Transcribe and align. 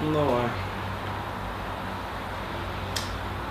Ну, 0.00 0.12
давай. 0.12 0.44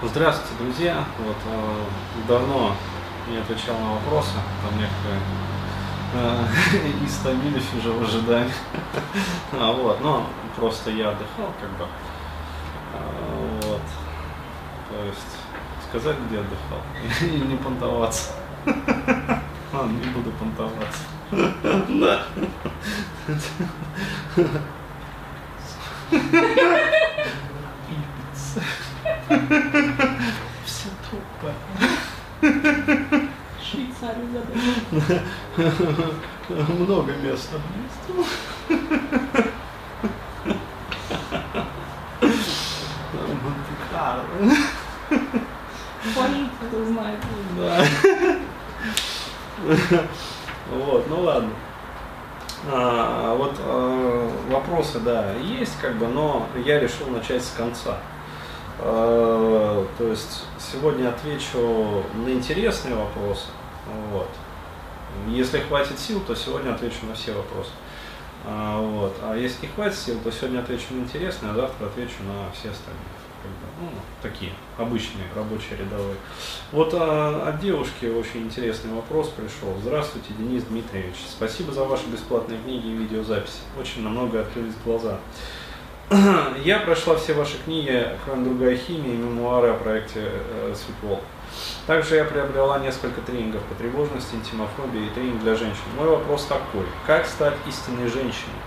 Здравствуйте, 0.01 0.63
друзья. 0.63 1.03
Вот 1.19 1.35
э, 1.45 1.83
давно 2.25 2.73
не 3.29 3.35
отвечал 3.35 3.77
на 3.77 3.95
вопросы, 3.95 4.31
там 4.63 4.79
некоторые 4.79 5.19
э, 6.13 7.05
истомились 7.05 7.65
уже 7.77 7.91
в 7.91 8.01
ожидании. 8.01 8.53
а, 9.59 9.73
вот, 9.73 9.99
но 10.01 10.25
просто 10.55 10.89
я 10.91 11.09
отдыхал, 11.09 11.51
как 11.59 11.69
бы. 11.71 11.85
А, 12.93 13.59
вот. 13.63 13.81
То 14.89 15.05
есть 15.05 15.37
сказать, 15.89 16.15
где 16.29 16.39
отдыхал, 16.39 16.79
и 17.29 17.41
не 17.41 17.57
понтоваться. 17.57 18.31
Ладно, 19.73 19.97
не 19.97 20.09
буду 20.11 20.31
понтоваться. 20.31 21.03
Да. 21.89 22.23
Все 30.65 30.89
тупо. 31.09 31.51
Швейцарию 33.61 34.27
задали. 34.31 34.73
Много 36.79 37.11
места. 37.13 37.57
Монте-Карло. 43.43 44.23
Полиция 46.15 46.67
кто 46.69 46.85
знает. 46.85 47.19
Да. 47.57 47.85
Вот, 50.69 51.09
ну 51.09 51.21
ладно. 51.21 51.49
А, 52.69 53.35
вот 53.35 53.55
а, 53.59 53.96
вопросы, 54.67 54.99
да, 54.99 55.33
есть, 55.35 55.77
как 55.81 55.95
бы, 55.97 56.07
но 56.07 56.47
я 56.65 56.79
решил 56.79 57.07
начать 57.07 57.43
с 57.43 57.51
конца. 57.51 57.97
А, 58.79 59.85
то 59.97 60.07
есть 60.07 60.43
сегодня 60.59 61.09
отвечу 61.09 62.03
на 62.15 62.29
интересные 62.29 62.95
вопросы. 62.95 63.47
Вот. 64.11 64.29
Если 65.27 65.59
хватит 65.59 65.97
сил, 65.97 66.19
то 66.21 66.35
сегодня 66.35 66.73
отвечу 66.73 67.05
на 67.07 67.15
все 67.15 67.33
вопросы. 67.33 67.71
А, 68.45 68.79
вот. 68.79 69.15
а 69.23 69.35
если 69.35 69.65
не 69.65 69.71
хватит 69.71 69.97
сил, 69.97 70.19
то 70.23 70.31
сегодня 70.31 70.59
отвечу 70.59 70.85
на 70.91 70.99
интересные, 70.99 71.51
а 71.51 71.55
завтра 71.55 71.87
отвечу 71.87 72.23
на 72.23 72.51
все 72.51 72.69
остальные 72.69 73.26
ну, 73.79 73.89
такие 74.21 74.51
обычные 74.77 75.25
рабочие 75.35 75.77
рядовые. 75.77 76.17
Вот 76.71 76.93
а, 76.93 77.49
от 77.49 77.59
девушки 77.59 78.05
очень 78.05 78.43
интересный 78.43 78.93
вопрос 78.93 79.29
пришел. 79.29 79.75
Здравствуйте, 79.81 80.33
Денис 80.37 80.63
Дмитриевич. 80.63 81.15
Спасибо 81.29 81.71
за 81.71 81.83
ваши 81.83 82.07
бесплатные 82.07 82.59
книги 82.63 82.87
и 82.87 82.95
видеозаписи. 82.95 83.59
Очень 83.79 84.03
на 84.03 84.09
много 84.09 84.41
открылись 84.41 84.73
глаза. 84.83 85.19
Я 86.63 86.79
прошла 86.79 87.15
все 87.15 87.33
ваши 87.33 87.57
книги, 87.63 88.07
кроме 88.25 88.45
другая 88.45 88.77
химия 88.77 89.13
и 89.13 89.17
мемуары 89.17 89.69
о 89.69 89.73
проекте 89.73 90.21
э, 90.23 90.73
Светлол. 90.73 91.21
Также 91.85 92.15
я 92.15 92.25
приобрела 92.25 92.79
несколько 92.79 93.21
тренингов 93.21 93.63
по 93.63 93.75
тревожности, 93.75 94.35
интимофобии 94.35 95.07
и 95.07 95.09
тренинг 95.09 95.41
для 95.41 95.55
женщин. 95.55 95.83
Мой 95.97 96.07
вопрос 96.07 96.45
такой. 96.45 96.85
Как 97.05 97.25
стать 97.25 97.55
истинной 97.67 98.07
женщиной? 98.09 98.59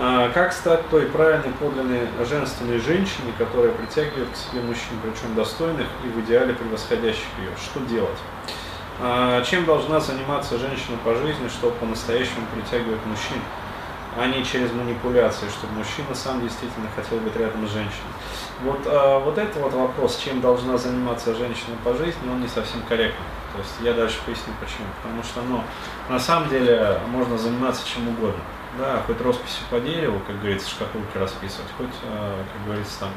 А, 0.00 0.30
как 0.30 0.52
стать 0.52 0.88
той 0.90 1.06
правильной, 1.06 1.52
подлинной, 1.58 2.06
женственной 2.24 2.78
женщиной, 2.78 3.32
которая 3.36 3.72
притягивает 3.72 4.28
к 4.30 4.36
себе 4.36 4.62
мужчин, 4.62 4.96
причем 5.02 5.34
достойных 5.34 5.88
и 6.04 6.06
в 6.06 6.20
идеале 6.20 6.54
превосходящих 6.54 7.26
ее? 7.40 7.50
Что 7.60 7.80
делать? 7.80 8.18
А, 9.00 9.42
чем 9.42 9.64
должна 9.64 9.98
заниматься 9.98 10.56
женщина 10.56 10.96
по 11.04 11.16
жизни, 11.16 11.48
чтобы 11.48 11.74
по-настоящему 11.76 12.46
притягивать 12.54 13.04
мужчин, 13.06 13.38
а 14.16 14.26
не 14.26 14.44
через 14.44 14.70
манипуляции, 14.72 15.48
чтобы 15.48 15.72
мужчина 15.72 16.14
сам 16.14 16.42
действительно 16.42 16.86
хотел 16.94 17.18
быть 17.18 17.34
рядом 17.34 17.66
с 17.66 17.72
женщиной? 17.72 18.14
Вот, 18.62 18.78
а, 18.86 19.18
вот 19.18 19.36
это 19.36 19.58
вот 19.58 19.72
вопрос, 19.72 20.20
чем 20.24 20.40
должна 20.40 20.78
заниматься 20.78 21.34
женщина 21.34 21.74
по 21.82 21.92
жизни, 21.94 22.30
он 22.30 22.40
не 22.40 22.48
совсем 22.48 22.82
корректный. 22.88 23.26
То 23.52 23.58
есть 23.58 23.74
я 23.80 23.94
дальше 23.94 24.18
поясню 24.24 24.52
почему. 24.60 24.86
Потому 25.02 25.24
что 25.24 25.42
ну, 25.42 25.64
на 26.08 26.20
самом 26.20 26.48
деле 26.50 27.00
можно 27.08 27.36
заниматься 27.36 27.84
чем 27.84 28.06
угодно. 28.06 28.40
Да, 28.76 29.02
хоть 29.06 29.20
росписью 29.20 29.64
по 29.70 29.80
дереву, 29.80 30.20
как 30.26 30.38
говорится, 30.40 30.68
шкатулки 30.68 31.16
расписывать, 31.16 31.70
хоть, 31.76 31.86
э, 32.02 32.42
как 32.52 32.66
говорится, 32.66 33.00
там 33.00 33.10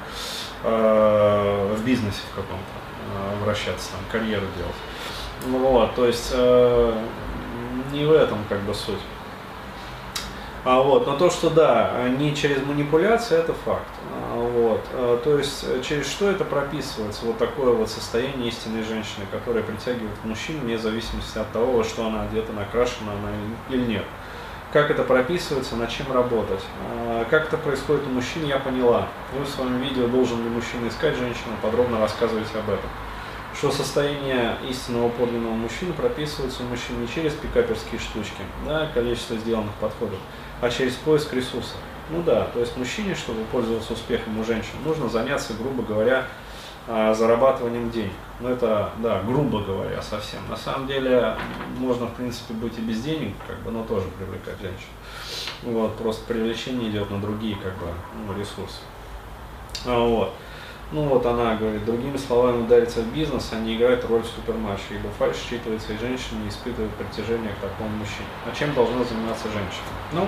э, 0.64 1.76
в 1.78 1.84
бизнесе 1.84 2.22
в 2.32 2.36
каком-то 2.36 2.64
э, 3.14 3.44
вращаться, 3.44 3.92
там, 3.92 4.00
карьеру 4.12 4.46
делать. 4.56 4.76
Ну 5.48 5.58
вот, 5.58 5.96
то 5.96 6.06
есть 6.06 6.32
не 7.92 8.06
в 8.06 8.12
этом 8.12 8.38
как 8.48 8.60
бы 8.62 8.76
суть. 8.76 9.00
А 10.64 10.80
вот, 10.80 11.08
но 11.08 11.18
то, 11.18 11.32
что 11.32 11.50
да, 11.50 12.08
не 12.10 12.36
через 12.36 12.64
манипуляции, 12.64 13.40
это 13.40 13.54
факт. 13.54 13.88
А 14.14 14.36
вот, 14.36 15.24
то 15.24 15.40
есть 15.40 15.66
через 15.84 16.08
что 16.08 16.30
это 16.30 16.46
прописывается, 16.46 17.26
вот 17.26 17.40
такое 17.40 17.74
вот 17.74 17.90
состояние 17.90 18.50
истинной 18.50 18.84
женщины, 18.84 19.26
которая 19.32 19.64
притягивает 19.64 20.24
мужчин 20.24 20.60
вне 20.60 20.78
зависимости 20.78 21.40
от 21.40 21.52
того, 21.52 21.78
во 21.78 21.84
что 21.84 22.06
она 22.06 22.22
одета, 22.22 22.54
накрашена 22.54 23.14
она 23.14 23.32
или 23.72 23.84
нет 23.84 24.06
как 24.74 24.90
это 24.90 25.04
прописывается, 25.04 25.76
над 25.76 25.90
чем 25.90 26.12
работать. 26.12 26.62
А, 26.90 27.26
как 27.30 27.48
это 27.48 27.58
происходит 27.58 28.08
у 28.08 28.10
мужчин, 28.10 28.46
я 28.46 28.58
поняла. 28.58 29.10
Вы 29.34 29.44
в 29.44 29.50
своем 29.50 29.82
видео 29.82 30.08
«Должен 30.08 30.44
ли 30.44 30.50
мужчина 30.50 30.88
искать 30.88 31.16
женщину?» 31.16 31.56
подробно 31.62 32.00
рассказываете 32.00 32.58
об 32.58 32.70
этом. 32.70 32.90
Что 33.54 33.70
состояние 33.70 34.56
истинного 34.70 35.10
подлинного 35.10 35.54
мужчины 35.54 35.92
прописывается 35.94 36.64
у 36.64 36.68
мужчин 36.68 37.02
не 37.02 37.08
через 37.08 37.34
пикаперские 37.34 38.00
штучки, 38.00 38.42
да, 38.66 38.90
количество 38.94 39.36
сделанных 39.36 39.74
подходов, 39.74 40.20
а 40.62 40.70
через 40.70 40.94
поиск 40.96 41.34
ресурсов. 41.34 41.76
Ну 42.10 42.24
да, 42.24 42.46
то 42.54 42.60
есть 42.60 42.78
мужчине, 42.78 43.14
чтобы 43.14 43.44
пользоваться 43.52 43.94
успехом 43.94 44.40
у 44.40 44.46
женщин, 44.46 44.72
нужно 44.86 45.10
заняться, 45.10 45.54
грубо 45.54 45.84
говоря, 45.84 46.28
зарабатыванием 46.88 47.90
денег. 47.92 48.14
Ну 48.40 48.50
это, 48.50 48.90
да, 48.98 49.22
грубо 49.22 49.62
говоря, 49.62 50.02
совсем. 50.02 50.40
На 50.50 50.58
самом 50.58 50.88
деле 50.88 51.36
можно, 51.78 52.08
в 52.08 52.14
принципе, 52.14 52.54
быть 52.54 52.78
и 52.78 52.82
без 52.82 53.02
денег, 53.02 53.36
как 53.48 53.60
бы, 53.60 53.72
но 53.72 53.84
тоже 53.84 54.08
привлекать 54.18 54.60
женщин. 54.60 54.90
Вот, 55.64 55.96
просто 55.98 56.26
привлечение 56.26 56.90
идет 56.90 57.12
на 57.12 57.20
другие, 57.20 57.56
как 57.56 57.74
бы, 57.78 57.86
ну, 58.28 58.38
ресурсы. 58.38 58.80
А, 59.86 60.00
вот. 60.00 60.34
Ну 60.92 61.04
вот 61.04 61.26
она 61.26 61.56
говорит, 61.56 61.86
другими 61.86 62.18
словами, 62.18 62.64
удариться 62.64 63.00
в 63.00 63.14
бизнес, 63.14 63.50
они 63.54 63.78
играют 63.78 64.04
роль 64.10 64.24
супермарши, 64.26 64.96
ибо 64.96 65.10
фальш 65.18 65.38
считывается 65.38 65.94
и 65.94 65.98
женщины 65.98 66.44
не 66.44 66.50
испытывают 66.50 66.92
притяжения 66.96 67.50
к 67.50 67.62
такому 67.62 67.90
мужчине. 67.92 68.28
А 68.46 68.54
чем 68.54 68.74
должна 68.74 69.04
заниматься 69.06 69.46
женщина? 69.46 69.88
Ну, 70.12 70.28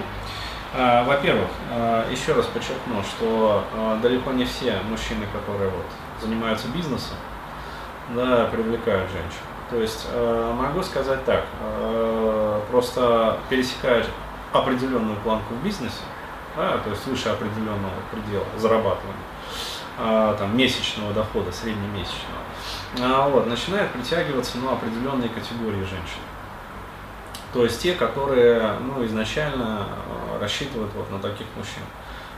э, 0.74 1.04
во-первых, 1.04 1.50
э, 1.70 2.06
еще 2.12 2.32
раз 2.32 2.46
подчеркну, 2.46 3.04
что 3.04 3.66
э, 3.74 4.00
далеко 4.02 4.32
не 4.32 4.46
все 4.46 4.80
мужчины, 4.90 5.26
которые 5.34 5.70
вот 5.70 5.86
занимаются 6.24 6.68
бизнесом, 6.70 7.16
да, 8.16 8.46
привлекают 8.52 9.10
женщин. 9.12 9.44
То 9.70 9.78
есть 9.78 10.08
э, 10.12 10.54
могу 10.56 10.84
сказать 10.84 11.24
так, 11.26 11.46
э, 11.62 12.62
просто 12.70 13.40
пересекать 13.50 14.06
определенную 14.52 15.18
планку 15.18 15.54
в 15.56 15.64
бизнесе, 15.64 16.04
да, 16.56 16.78
то 16.78 16.90
есть 16.90 17.06
выше 17.08 17.30
определенного 17.30 17.94
предела 18.12 18.46
зарабатывания, 18.58 19.16
э, 20.00 20.36
там, 20.38 20.56
месячного 20.56 21.14
дохода, 21.14 21.52
среднемесячного, 21.52 22.44
а, 23.02 23.28
вот, 23.30 23.48
начинает 23.48 23.92
притягиваться 23.92 24.58
ну, 24.60 24.72
определенные 24.72 25.30
категории 25.30 25.80
женщин. 25.80 26.22
То 27.52 27.64
есть 27.64 27.82
те, 27.82 27.94
которые 27.94 28.78
ну, 28.80 29.04
изначально 29.06 29.88
э, 30.36 30.40
рассчитывают 30.40 30.92
вот 30.96 31.10
на 31.12 31.20
таких 31.20 31.48
мужчин. 31.56 31.84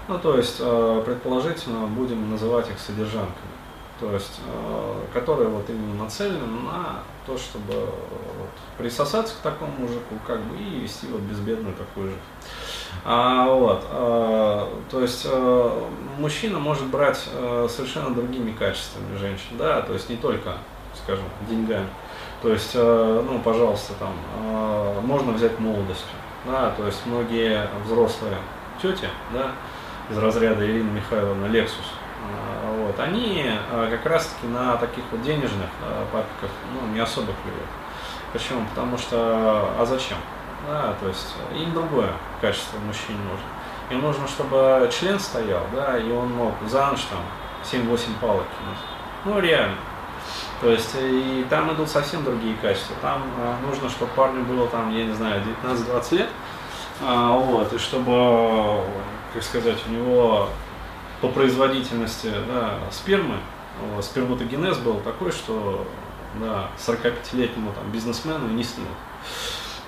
Ну, 0.08 0.20
то 0.20 0.38
есть, 0.38 0.58
э, 0.60 1.04
предположительно, 1.06 1.88
будем 1.88 2.30
называть 2.30 2.70
их 2.70 2.80
содержанками 2.80 3.56
то 4.00 4.12
есть, 4.12 4.40
э, 4.46 5.02
которые 5.14 5.48
вот 5.50 5.70
именно 5.70 6.04
нацелены 6.04 6.46
на 6.46 7.00
то, 7.26 7.38
чтобы 7.38 7.74
вот, 7.74 8.50
присосаться 8.78 9.36
к 9.36 9.38
такому 9.38 9.72
мужику, 9.80 10.16
как 10.28 10.42
бы, 10.42 10.58
и 10.58 10.82
вести 10.82 11.08
вот 11.08 11.22
безбедную 11.22 11.76
такую 11.76 12.08
жизнь. 12.08 12.20
А, 13.06 13.48
вот, 13.50 13.86
а, 13.90 14.70
то 14.92 15.02
есть 15.02 15.26
а, 15.30 15.90
мужчина 16.18 16.60
может 16.60 16.88
брать 16.88 17.24
а, 17.34 17.68
совершенно 17.70 18.14
другими 18.14 18.52
качествами 18.52 19.18
женщин, 19.18 19.58
да, 19.58 19.82
то 19.82 19.94
есть 19.94 20.10
не 20.10 20.18
только, 20.18 20.58
скажем, 21.04 21.26
деньгами. 21.50 21.88
То 22.42 22.52
есть, 22.52 22.72
а, 22.76 23.24
ну, 23.24 23.40
пожалуйста, 23.40 23.94
там, 24.00 24.14
а, 24.38 25.02
можно 25.02 25.32
взять 25.32 25.58
молодостью, 25.60 26.16
да, 26.46 26.72
то 26.72 26.86
есть 26.86 27.06
многие 27.06 27.68
взрослые 27.86 28.38
тети, 28.82 29.08
да, 29.34 29.52
из 30.10 30.18
разряда 30.18 30.66
Ирина 30.66 30.92
Михайловна 30.92 31.48
Лексус, 31.48 31.86
вот, 32.78 33.00
они 33.00 33.46
а, 33.72 33.90
как 33.90 34.06
раз-таки 34.06 34.48
на 34.48 34.78
таких 34.78 35.04
вот 35.12 35.22
денежных 35.22 35.70
а, 35.82 36.06
папиках 36.12 36.50
ну, 36.74 36.94
не 36.94 37.00
особо 37.00 37.34
клюют. 37.44 37.70
Почему? 38.34 38.66
Потому 38.70 38.98
что, 38.98 39.70
а 39.80 39.86
зачем? 39.86 40.18
Да, 40.68 40.94
то 41.00 41.08
есть 41.08 41.36
им 41.56 41.74
другое 41.74 42.10
качество 42.42 42.78
мужчине 42.80 43.20
нужно. 43.20 43.48
Им 43.90 44.02
нужно, 44.02 44.28
чтобы 44.28 44.90
член 44.92 45.20
стоял, 45.20 45.64
да, 45.74 45.98
и 45.98 46.12
он 46.12 46.34
мог 46.34 46.54
за 46.68 46.88
ночь 46.88 47.06
там 47.10 47.20
7-8 47.64 48.20
палок 48.20 48.46
кинуть. 48.60 48.80
Ну, 49.26 49.40
реально. 49.40 49.78
То 50.62 50.72
есть 50.72 50.96
и 51.00 51.46
там 51.50 51.74
идут 51.74 51.90
совсем 51.90 52.24
другие 52.24 52.56
качества. 52.62 52.96
Там 53.02 53.24
а, 53.40 53.58
нужно, 53.66 53.90
чтобы 53.90 54.12
парню 54.14 54.44
было 54.44 54.68
там, 54.68 54.90
я 54.96 55.06
не 55.06 55.14
знаю, 55.14 55.42
19-20 55.64 56.16
лет, 56.16 56.30
а, 57.02 57.32
вот, 57.38 57.74
и 57.74 57.78
чтобы, 57.78 58.82
как 59.34 59.44
сказать, 59.44 59.78
у 59.88 59.92
него 59.92 60.50
по 61.26 61.32
производительности 61.32 62.32
да, 62.48 62.78
спермы, 62.92 63.38
сперматогенез 64.02 64.78
был 64.78 65.00
такой, 65.00 65.32
что 65.32 65.88
да, 66.40 66.70
45-летнему 66.78 67.72
там, 67.74 67.92
бизнесмену 67.92 68.48
не 68.50 68.64
снилось. 68.64 68.92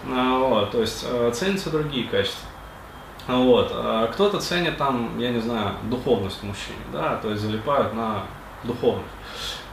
А, 0.09 0.39
вот, 0.39 0.71
то 0.71 0.81
есть 0.81 1.05
э, 1.07 1.31
ценятся 1.33 1.69
другие 1.69 2.07
качества. 2.07 2.47
Вот. 3.27 3.71
А 3.73 4.07
кто-то 4.07 4.39
ценит 4.39 4.77
там, 4.77 5.19
я 5.19 5.29
не 5.29 5.39
знаю, 5.39 5.75
духовность 5.83 6.41
мужчины, 6.41 6.77
да, 6.91 7.17
то 7.17 7.29
есть 7.29 7.43
залипают 7.43 7.93
на 7.93 8.23
духовность. 8.63 9.05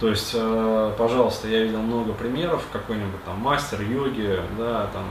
То 0.00 0.08
есть, 0.08 0.32
э, 0.34 0.94
пожалуйста, 0.98 1.48
я 1.48 1.62
видел 1.62 1.80
много 1.80 2.12
примеров, 2.12 2.64
какой-нибудь 2.72 3.24
там 3.24 3.38
мастер 3.38 3.80
йоги, 3.80 4.38
да, 4.58 4.88
там 4.92 5.04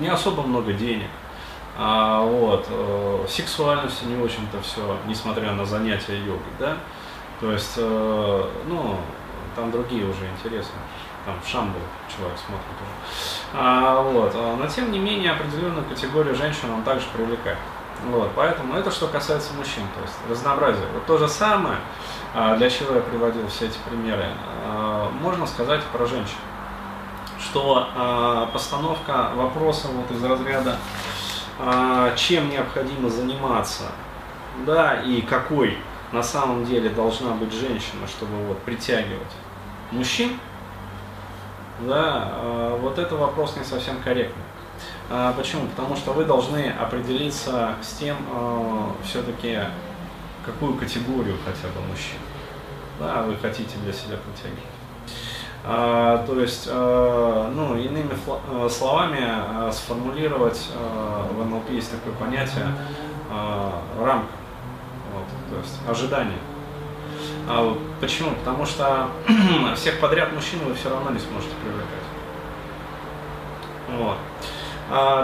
не 0.00 0.08
особо 0.08 0.42
много 0.42 0.74
денег, 0.74 1.08
а, 1.82 2.20
вот, 2.20 2.66
э, 2.68 3.24
сексуальностью 3.26 4.08
не 4.08 4.22
очень-то 4.22 4.60
все, 4.60 4.98
несмотря 5.06 5.52
на 5.52 5.64
занятия 5.64 6.18
йогой, 6.18 6.52
да, 6.58 6.76
то 7.40 7.50
есть, 7.50 7.72
э, 7.78 8.44
ну, 8.66 8.96
там 9.56 9.70
другие 9.70 10.04
уже 10.04 10.26
интересы, 10.26 10.68
там 11.24 11.40
в 11.42 11.48
Шамбу 11.48 11.78
человек 12.14 12.36
смотрит 12.38 12.76
уже. 12.76 13.54
А, 13.54 14.02
вот, 14.02 14.34
но 14.34 14.66
тем 14.66 14.92
не 14.92 14.98
менее 14.98 15.32
определенную 15.32 15.86
категорию 15.86 16.34
женщин 16.34 16.70
он 16.70 16.82
также 16.82 17.06
привлекает. 17.14 17.56
Вот, 18.08 18.30
поэтому 18.36 18.74
это 18.74 18.90
что 18.90 19.06
касается 19.08 19.54
мужчин, 19.54 19.84
то 19.94 20.02
есть 20.02 20.14
разнообразие. 20.28 20.86
Вот 20.92 21.06
то 21.06 21.16
же 21.16 21.28
самое, 21.28 21.78
а, 22.34 22.56
для 22.56 22.68
чего 22.68 22.96
я 22.96 23.00
приводил 23.00 23.48
все 23.48 23.66
эти 23.66 23.78
примеры, 23.88 24.26
а, 24.66 25.10
можно 25.20 25.46
сказать 25.46 25.82
про 25.92 26.04
женщин. 26.04 26.36
Что 27.38 27.88
а, 27.96 28.46
постановка 28.52 29.30
вопроса 29.34 29.88
вот 29.88 30.10
из 30.10 30.22
разряда 30.22 30.76
чем 32.16 32.50
необходимо 32.50 33.08
заниматься, 33.08 33.84
да, 34.66 35.00
и 35.02 35.22
какой 35.22 35.78
на 36.12 36.22
самом 36.22 36.64
деле 36.64 36.90
должна 36.90 37.32
быть 37.32 37.52
женщина, 37.52 38.06
чтобы 38.08 38.36
вот 38.46 38.58
притягивать 38.62 39.32
мужчин, 39.90 40.38
да, 41.80 42.32
вот 42.80 42.98
это 42.98 43.16
вопрос 43.16 43.56
не 43.56 43.64
совсем 43.64 44.00
корректный. 44.02 44.44
Почему? 45.36 45.66
Потому 45.68 45.96
что 45.96 46.12
вы 46.12 46.24
должны 46.24 46.70
определиться 46.70 47.74
с 47.82 47.94
тем, 47.94 48.16
все-таки, 49.04 49.58
какую 50.44 50.74
категорию 50.74 51.36
хотя 51.44 51.68
бы 51.68 51.80
мужчин 51.88 52.18
да, 53.00 53.22
вы 53.22 53.34
хотите 53.36 53.76
для 53.82 53.92
себя 53.92 54.18
притягивать. 54.18 54.79
А, 55.62 56.24
то 56.26 56.40
есть, 56.40 56.68
а, 56.70 57.50
ну, 57.54 57.76
иными 57.76 58.12
а, 58.26 58.68
словами, 58.68 59.70
сформулировать 59.72 60.70
в 61.34 61.44
НЛП 61.44 61.70
есть 61.70 61.90
такое 61.90 62.14
понятие 62.14 62.66
рамка, 64.00 64.32
вот, 65.14 65.24
то 65.50 65.56
есть 65.58 65.78
ожидание. 65.88 66.38
Почему? 68.00 68.30
Потому 68.30 68.64
что 68.64 69.08
всех 69.76 70.00
подряд 70.00 70.32
мужчин 70.32 70.60
вы 70.64 70.74
все 70.74 70.88
равно 70.88 71.10
не 71.10 71.18
сможете 71.18 71.52
привлекать. 71.62 71.88
Вот. 73.98 74.16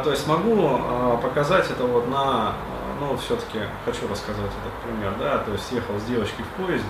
То 0.05 0.11
есть 0.11 0.27
могу 0.29 0.81
показать 1.23 1.71
это 1.71 1.85
вот 1.85 2.09
на, 2.09 2.53
ну, 3.01 3.17
все-таки 3.17 3.61
хочу 3.85 4.07
рассказать 4.09 4.47
этот 4.47 4.73
пример, 4.85 5.15
да, 5.19 5.39
то 5.39 5.53
есть 5.53 5.71
ехал 5.73 5.99
с 5.99 6.05
девочкой 6.05 6.45
в 6.45 6.63
поезде, 6.63 6.87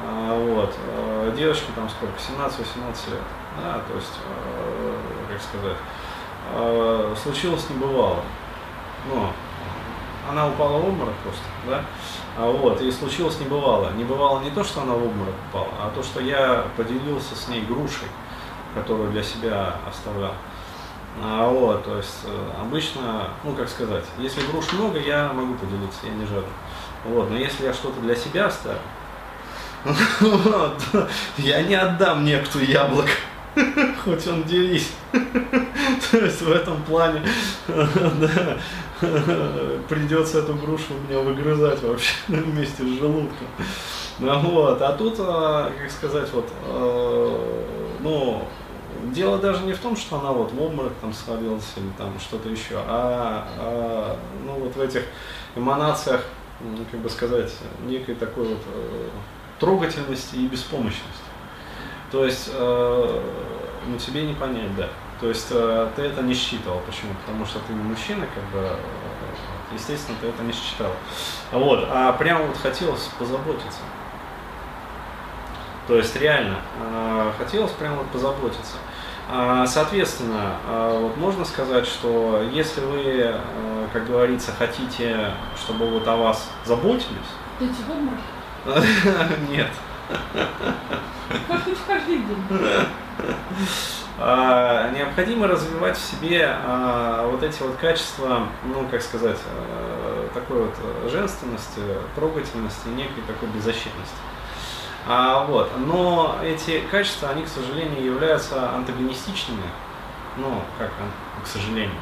вот. 0.00 0.74
А, 0.88 1.30
девочке 1.36 1.66
там 1.74 1.88
сколько? 1.88 2.14
17-18 2.18 3.10
лет. 3.10 3.20
Да, 3.62 3.80
то 3.88 3.94
есть, 3.94 4.12
а, 4.26 4.96
как 5.30 5.42
сказать, 5.42 7.18
случилось 7.22 7.68
небывало. 7.70 8.22
Ну, 9.08 9.26
она 10.28 10.48
упала 10.48 10.78
в 10.78 10.88
обморок 10.88 11.14
просто, 11.22 11.42
да, 11.68 11.84
а 12.36 12.50
вот, 12.50 12.80
и 12.80 12.90
случилось 12.90 13.38
небывало. 13.40 13.92
Небывало 13.92 14.40
не 14.40 14.50
то, 14.50 14.64
что 14.64 14.82
она 14.82 14.94
в 14.94 15.04
обморок 15.06 15.34
упала, 15.48 15.68
а 15.80 15.90
то, 15.94 16.02
что 16.02 16.20
я 16.20 16.66
поделился 16.76 17.34
с 17.34 17.48
ней 17.48 17.62
грушей, 17.62 18.08
которую 18.74 19.10
для 19.12 19.22
себя 19.22 19.76
оставлял. 19.88 20.34
А, 21.22 21.48
вот, 21.48 21.84
то 21.84 21.96
есть 21.96 22.24
э, 22.24 22.50
обычно, 22.60 23.30
ну 23.42 23.54
как 23.54 23.70
сказать, 23.70 24.04
если 24.18 24.46
груш 24.48 24.70
много, 24.74 24.98
я 24.98 25.32
могу 25.32 25.54
поделиться, 25.54 26.00
я 26.04 26.12
не 26.12 26.26
жадный. 26.26 26.52
Вот, 27.04 27.30
но 27.30 27.36
если 27.36 27.64
я 27.64 27.72
что-то 27.72 28.00
для 28.00 28.14
себя 28.14 28.46
оставил, 28.46 28.80
я 31.38 31.62
не 31.62 31.74
отдам 31.74 32.24
некто 32.24 32.58
яблоко. 32.58 33.10
Хоть 34.04 34.26
он 34.26 34.44
делись. 34.44 34.90
То 35.12 36.18
есть 36.18 36.42
в 36.42 36.50
этом 36.50 36.82
плане 36.82 37.22
придется 39.88 40.40
эту 40.40 40.54
грушу 40.54 40.94
у 40.94 41.08
меня 41.08 41.20
выгрызать 41.20 41.82
вообще 41.82 42.14
вместе 42.28 42.82
с 42.82 42.98
желудком. 42.98 43.46
Ну, 44.18 44.38
вот. 44.40 44.80
А 44.82 44.92
тут, 44.92 45.16
а, 45.18 45.70
как 45.78 45.90
сказать, 45.90 46.28
вот, 46.32 46.48
а, 46.64 47.94
ну, 48.00 48.46
дело 49.12 49.38
даже 49.38 49.64
не 49.64 49.72
в 49.72 49.78
том, 49.78 49.96
что 49.96 50.18
она 50.18 50.32
вот 50.32 50.52
в 50.52 50.62
обморок 50.62 50.92
там 51.00 51.12
свалилась 51.12 51.72
или 51.76 51.90
там 51.98 52.18
что-то 52.20 52.48
еще, 52.48 52.76
а, 52.86 53.46
а 53.58 54.16
ну 54.44 54.52
вот 54.54 54.74
в 54.76 54.80
этих 54.80 55.02
эманациях, 55.54 56.24
как 56.90 57.00
бы 57.00 57.08
сказать, 57.08 57.52
некой 57.86 58.14
такой 58.14 58.48
вот 58.48 58.62
э, 58.74 59.08
трогательности 59.58 60.36
и 60.36 60.46
беспомощности. 60.46 61.04
То 62.10 62.24
есть, 62.24 62.50
э, 62.52 63.22
ну 63.86 63.98
тебе 63.98 64.22
не 64.22 64.34
понять, 64.34 64.74
да. 64.76 64.88
То 65.20 65.28
есть 65.28 65.48
э, 65.50 65.88
ты 65.96 66.02
это 66.02 66.22
не 66.22 66.34
считывал. 66.34 66.80
Почему? 66.86 67.12
Потому 67.24 67.44
что 67.46 67.58
ты 67.60 67.72
не 67.72 67.82
мужчина, 67.82 68.26
как 68.34 68.44
бы, 68.52 68.66
э, 68.66 68.76
естественно, 69.74 70.16
ты 70.20 70.28
это 70.28 70.42
не 70.42 70.52
считал. 70.52 70.92
Вот, 71.52 71.88
а 71.90 72.12
прямо 72.12 72.44
вот 72.44 72.56
хотелось 72.56 73.08
позаботиться. 73.18 73.80
То 75.88 75.96
есть 75.96 76.16
реально 76.16 76.56
э, 76.80 77.32
хотелось 77.38 77.72
прямо 77.72 77.96
вот 77.96 78.06
позаботиться. 78.08 78.76
А, 79.28 79.66
соответственно, 79.66 80.56
э, 80.68 80.98
вот 81.02 81.16
можно 81.16 81.44
сказать, 81.44 81.86
что 81.86 82.42
если 82.52 82.80
вы, 82.80 83.02
э, 83.04 83.38
как 83.92 84.06
говорится, 84.06 84.52
хотите, 84.56 85.32
чтобы 85.56 85.88
вот 85.88 86.06
о 86.06 86.16
вас 86.16 86.48
заботились? 86.64 87.06
Нет. 89.48 89.70
А, 94.18 94.90
необходимо 94.90 95.46
развивать 95.46 95.96
в 95.96 96.00
себе 96.00 96.48
а, 96.48 97.28
вот 97.30 97.42
эти 97.42 97.62
вот 97.62 97.76
качества, 97.76 98.48
ну, 98.64 98.88
как 98.90 99.02
сказать, 99.02 99.38
а, 99.46 100.28
такой 100.34 100.64
вот 100.64 101.10
женственности, 101.10 101.80
трогательности, 102.14 102.88
некой 102.88 103.22
такой 103.26 103.48
беззащитности. 103.50 104.16
А, 105.06 105.44
вот. 105.44 105.70
Но 105.78 106.40
эти 106.42 106.80
качества, 106.90 107.28
они, 107.28 107.44
к 107.44 107.48
сожалению, 107.48 108.04
являются 108.04 108.70
антагонистичными. 108.74 109.62
Ну, 110.38 110.60
как, 110.78 110.90
к 111.44 111.46
сожалению. 111.46 111.94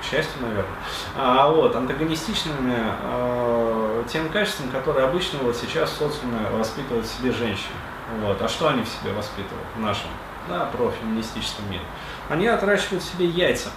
К 0.00 0.04
счастью, 0.04 0.40
наверное, 0.40 0.76
а, 1.16 1.50
вот, 1.50 1.76
антагонистичными 1.76 2.74
а, 2.74 4.04
тем 4.08 4.28
качествам, 4.30 4.70
которые 4.70 5.06
обычно 5.06 5.40
вот 5.40 5.56
сейчас 5.56 5.90
в 5.90 5.94
социуме 5.94 6.38
воспитывают 6.52 7.06
в 7.06 7.10
себе 7.10 7.32
женщины. 7.32 7.76
Вот. 8.20 8.40
А 8.42 8.48
что 8.48 8.68
они 8.68 8.82
в 8.82 8.88
себе 8.88 9.12
воспитывают 9.12 9.66
в 9.76 9.80
нашем 9.80 10.08
да, 10.48 10.66
профеминистическом 10.66 11.70
мире? 11.70 11.82
Они 12.28 12.46
отращивают 12.46 13.04
в 13.04 13.12
себе 13.12 13.26
яйца. 13.26 13.70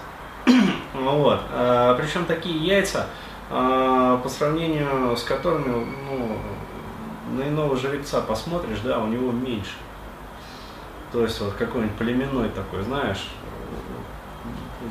вот. 0.93 1.41
а, 1.51 1.95
причем 1.95 2.25
такие 2.25 2.57
яйца, 2.57 3.07
а, 3.49 4.17
по 4.17 4.29
сравнению 4.29 5.15
с 5.15 5.23
которыми 5.23 5.85
ну, 6.09 6.39
на 7.31 7.47
иного 7.47 7.77
жеребца 7.77 8.21
посмотришь, 8.21 8.79
да, 8.83 8.99
у 8.99 9.07
него 9.07 9.31
меньше. 9.31 9.73
То 11.11 11.21
есть 11.21 11.39
вот 11.41 11.53
какой-нибудь 11.53 11.95
племенной 11.95 12.49
такой, 12.49 12.81
знаешь, 12.81 13.27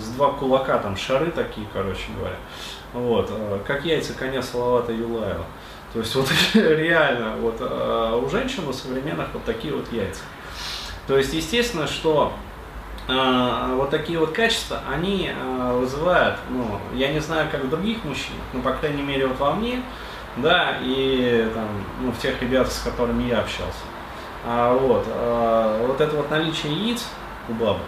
с 0.01 0.09
два 0.11 0.33
кулака, 0.33 0.79
там 0.79 0.97
шары 0.97 1.31
такие, 1.31 1.67
короче 1.73 2.05
говоря. 2.17 2.37
Вот, 2.93 3.31
э, 3.31 3.59
как 3.67 3.85
яйца 3.85 4.15
коня 4.15 4.43
Салавата 4.43 4.93
Юлаева. 4.93 5.45
То 5.93 5.99
есть 5.99 6.15
вот 6.15 6.29
реально, 6.55 7.37
вот 7.37 7.57
э, 7.61 8.21
у 8.23 8.29
женщин 8.29 8.67
у 8.69 8.73
современных 8.73 9.29
вот 9.33 9.45
такие 9.45 9.75
вот 9.75 9.91
яйца. 9.93 10.23
То 11.07 11.17
есть 11.17 11.33
естественно, 11.33 11.87
что 11.87 12.33
э, 13.09 13.75
вот 13.77 13.91
такие 13.91 14.19
вот 14.19 14.33
качества, 14.33 14.81
они 14.93 15.31
вызывают, 15.75 16.39
ну, 16.51 16.79
я 16.95 17.13
не 17.13 17.21
знаю, 17.21 17.49
как 17.51 17.65
в 17.65 17.71
других 17.71 18.05
мужчинах, 18.05 18.43
но 18.53 18.61
по 18.61 18.73
крайней 18.73 19.03
мере 19.03 19.27
вот 19.27 19.39
во 19.39 19.53
мне, 19.53 19.83
да, 20.37 20.79
и 20.81 21.51
там, 21.55 21.69
ну, 22.01 22.13
в 22.13 22.19
тех 22.19 22.41
ребятах, 22.41 22.73
с 22.73 22.81
которыми 22.81 23.29
я 23.29 23.41
общался. 23.41 23.85
А, 24.45 24.75
вот, 24.77 25.05
э, 25.07 25.87
вот 25.87 26.01
это 26.01 26.17
вот 26.17 26.31
наличие 26.31 26.73
яиц 26.73 27.05
у 27.49 27.53
бабы, 27.53 27.81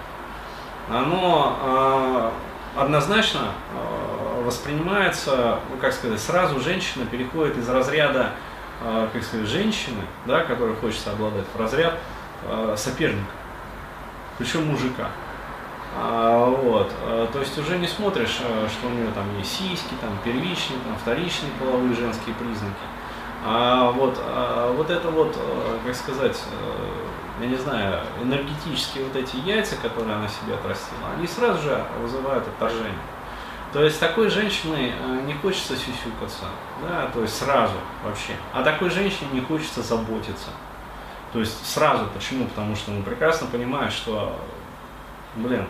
оно 0.89 2.33
э, 2.77 2.81
однозначно 2.81 3.41
э, 3.73 4.43
воспринимается, 4.45 5.59
ну 5.71 5.77
как 5.79 5.93
сказать, 5.93 6.21
сразу 6.21 6.61
женщина 6.61 7.07
переходит 7.07 7.57
из 7.57 7.69
разряда, 7.69 8.33
э, 8.83 9.09
как 9.13 9.23
сказать, 9.23 9.47
женщины, 9.47 10.03
да, 10.27 10.45
которой 10.45 10.77
хочется 10.77 11.13
обладать, 11.13 11.47
в 11.55 11.61
разряд 11.61 11.99
соперника, 12.77 13.31
причем 14.37 14.67
мужика. 14.67 15.09
А, 15.97 16.47
вот, 16.47 16.91
а, 17.03 17.29
то 17.33 17.39
есть 17.39 17.57
уже 17.57 17.79
не 17.79 17.87
смотришь, 17.87 18.41
а, 18.43 18.69
что 18.69 18.89
у 18.89 18.91
нее 18.91 19.11
там 19.15 19.25
есть 19.39 19.53
сиськи, 19.53 19.95
там 20.01 20.11
первичные, 20.25 20.81
там 20.81 20.97
вторичные 21.01 21.53
половые 21.61 21.95
женские 21.95 22.35
признаки. 22.35 22.75
А 23.47 23.91
вот, 23.93 24.19
а, 24.19 24.73
вот 24.73 24.91
это 24.91 25.09
вот, 25.09 25.37
а, 25.37 25.79
как 25.87 25.95
сказать, 25.95 26.43
а, 26.53 27.14
я 27.41 27.47
не 27.47 27.57
знаю, 27.57 28.01
энергетические 28.23 29.05
вот 29.05 29.17
эти 29.17 29.37
яйца, 29.37 29.77
которые 29.77 30.15
она 30.15 30.29
себе 30.29 30.55
отрастила, 30.55 31.11
они 31.17 31.27
сразу 31.27 31.63
же 31.63 31.85
вызывают 32.01 32.47
отторжение. 32.47 32.93
То 33.73 33.83
есть 33.83 33.99
такой 33.99 34.31
женщиной 34.31 34.93
не 35.27 35.35
хочется 35.35 35.75
сюсюкаться, 35.77 36.45
да, 36.81 37.11
то 37.13 37.23
есть 37.23 37.37
сразу 37.37 37.75
вообще. 38.05 38.35
А 38.53 38.63
такой 38.63 38.89
женщине 38.89 39.31
не 39.33 39.41
хочется 39.41 39.83
заботиться. 39.83 40.51
То 41.33 41.41
есть 41.41 41.67
сразу. 41.67 42.07
Почему? 42.15 42.47
Потому 42.47 42.77
что 42.77 42.93
он 42.93 43.03
прекрасно 43.03 43.49
понимает, 43.49 43.93
что, 43.93 44.39
блин, 45.35 45.67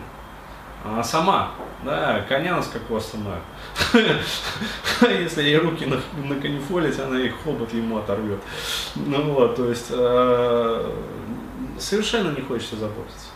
она 0.83 1.03
сама, 1.03 1.53
да, 1.83 2.23
коня 2.29 2.61
с 2.61 2.67
какого 2.67 2.99
остановит. 2.99 3.41
Если 5.01 5.41
ей 5.41 5.57
руки 5.57 5.87
на, 5.87 5.99
на 6.23 6.39
канифолить, 6.39 6.99
она 6.99 7.19
их 7.19 7.33
хобот 7.43 7.73
ему 7.73 7.97
оторвет. 7.97 8.39
Ну 8.95 9.33
вот, 9.33 9.55
то 9.55 9.67
есть 9.67 9.87
э, 9.89 10.91
совершенно 11.79 12.35
не 12.35 12.41
хочется 12.41 12.75
заботиться. 12.75 13.27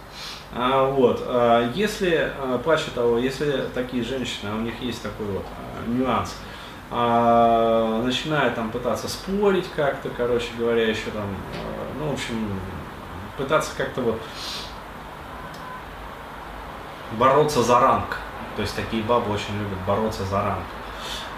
А, 0.51 0.85
вот, 0.85 1.21
а, 1.25 1.71
если, 1.73 2.31
а, 2.37 2.57
того, 2.93 3.17
если 3.19 3.65
такие 3.73 4.03
женщины, 4.03 4.49
а 4.51 4.55
у 4.55 4.61
них 4.61 4.79
есть 4.81 5.01
такой 5.01 5.27
вот 5.27 5.45
а, 5.45 5.89
нюанс, 5.89 6.35
а, 6.91 8.01
начинают 8.03 8.55
там 8.55 8.71
пытаться 8.71 9.07
спорить 9.07 9.67
как-то, 9.75 10.09
короче 10.09 10.47
говоря, 10.57 10.87
еще 10.87 11.11
там, 11.11 11.23
а, 11.55 11.99
ну, 11.99 12.09
в 12.09 12.13
общем, 12.13 12.59
пытаться 13.37 13.71
как-то 13.77 14.01
вот 14.01 14.19
бороться 17.17 17.61
за 17.63 17.79
ранг. 17.79 18.17
То 18.55 18.63
есть 18.63 18.75
такие 18.75 19.03
бабы 19.03 19.31
очень 19.31 19.57
любят 19.57 19.79
бороться 19.87 20.23
за 20.25 20.41
ранг. 20.41 20.63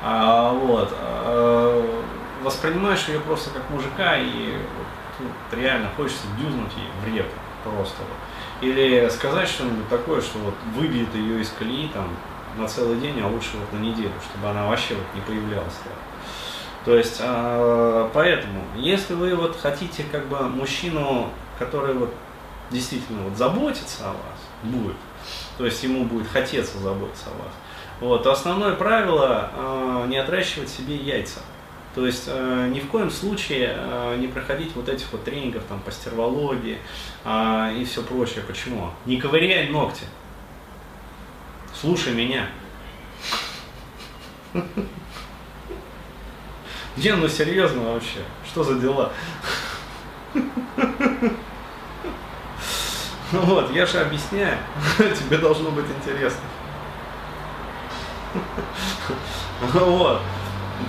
А, 0.03 0.51
вот. 0.51 0.89
А, 0.93 2.01
воспринимаешь 2.43 3.08
ее 3.08 3.20
просто 3.20 3.51
как 3.51 3.70
мужика 3.70 4.17
и 4.17 4.58
вот, 5.22 5.58
реально 5.58 5.90
хочется 5.96 6.28
дюзнуть 6.40 6.72
ей 6.75 6.88
в 7.01 7.16
реп 7.16 7.28
просто. 7.63 8.01
Или 8.62 9.10
сказать 9.10 9.48
что-нибудь 9.48 9.90
такое, 9.90 10.22
что 10.22 10.38
вот 10.40 10.54
выбьет 10.75 11.13
ее 11.16 11.42
из 11.42 11.50
колеи 11.50 11.88
там 11.94 12.10
на 12.58 12.68
целый 12.68 13.00
день, 13.00 13.20
а 13.22 13.28
лучше 13.28 13.58
вот 13.58 13.72
на 13.74 13.84
неделю, 13.84 14.13
чтобы 14.30 14.50
она 14.50 14.68
вообще 14.68 14.96
вот 14.96 15.06
не 15.16 15.22
появлялась. 15.22 15.74
То 16.86 16.96
есть, 16.96 17.20
а, 17.22 18.10
поэтому, 18.13 18.63
если 18.75 19.13
вы 19.13 19.36
вот 19.36 19.58
хотите 19.60 20.04
как 20.12 20.28
бы 20.28 20.40
мужчину, 20.50 21.30
который 21.60 21.94
вот 21.94 22.13
действительно 22.72 23.24
вот 23.24 23.38
заботится 23.38 24.06
о 24.06 24.13
вас, 24.13 24.40
будет, 24.63 24.96
то 25.58 25.66
есть 25.66 25.84
ему 25.84 26.06
будет 26.06 26.28
хотеться 26.28 26.80
заботиться 26.80 27.25
о 27.28 27.44
вас. 27.44 27.54
Вот, 28.00 28.25
основное 28.25 28.74
правило 28.74 29.51
э, 29.54 30.06
не 30.08 30.18
отращивать 30.18 30.70
себе 30.70 30.96
яйца. 30.96 31.40
То 31.93 32.05
есть 32.05 32.24
э, 32.27 32.69
ни 32.74 32.79
в 32.79 32.88
коем 32.88 33.12
случае 33.12 33.75
э, 33.75 34.15
не 34.17 34.27
проходить 34.27 34.74
вот 34.75 34.88
этих 34.88 35.12
вот 35.12 35.25
тренингов 35.25 35.63
там, 35.67 35.81
по 35.81 35.91
стервологии 35.91 36.79
э, 37.25 37.75
и 37.77 37.86
все 37.86 38.01
прочее. 38.01 38.43
Почему? 38.48 38.91
Не 39.05 39.19
ковыряй 39.19 39.67
ногти. 39.69 40.05
Слушай 41.74 42.13
меня. 42.13 42.48
Не, 46.98 47.15
ну 47.15 47.27
серьезно 47.27 47.93
вообще. 47.93 48.19
Что 48.45 48.63
за 48.63 48.79
дела? 48.79 49.12
Ну 53.33 53.39
вот, 53.45 53.71
я 53.71 53.86
же 53.86 54.01
объясняю, 54.01 54.57
тебе 54.98 55.38
должно 55.38 55.71
быть 55.71 55.86
интересно. 55.98 56.41
Вот, 59.62 60.19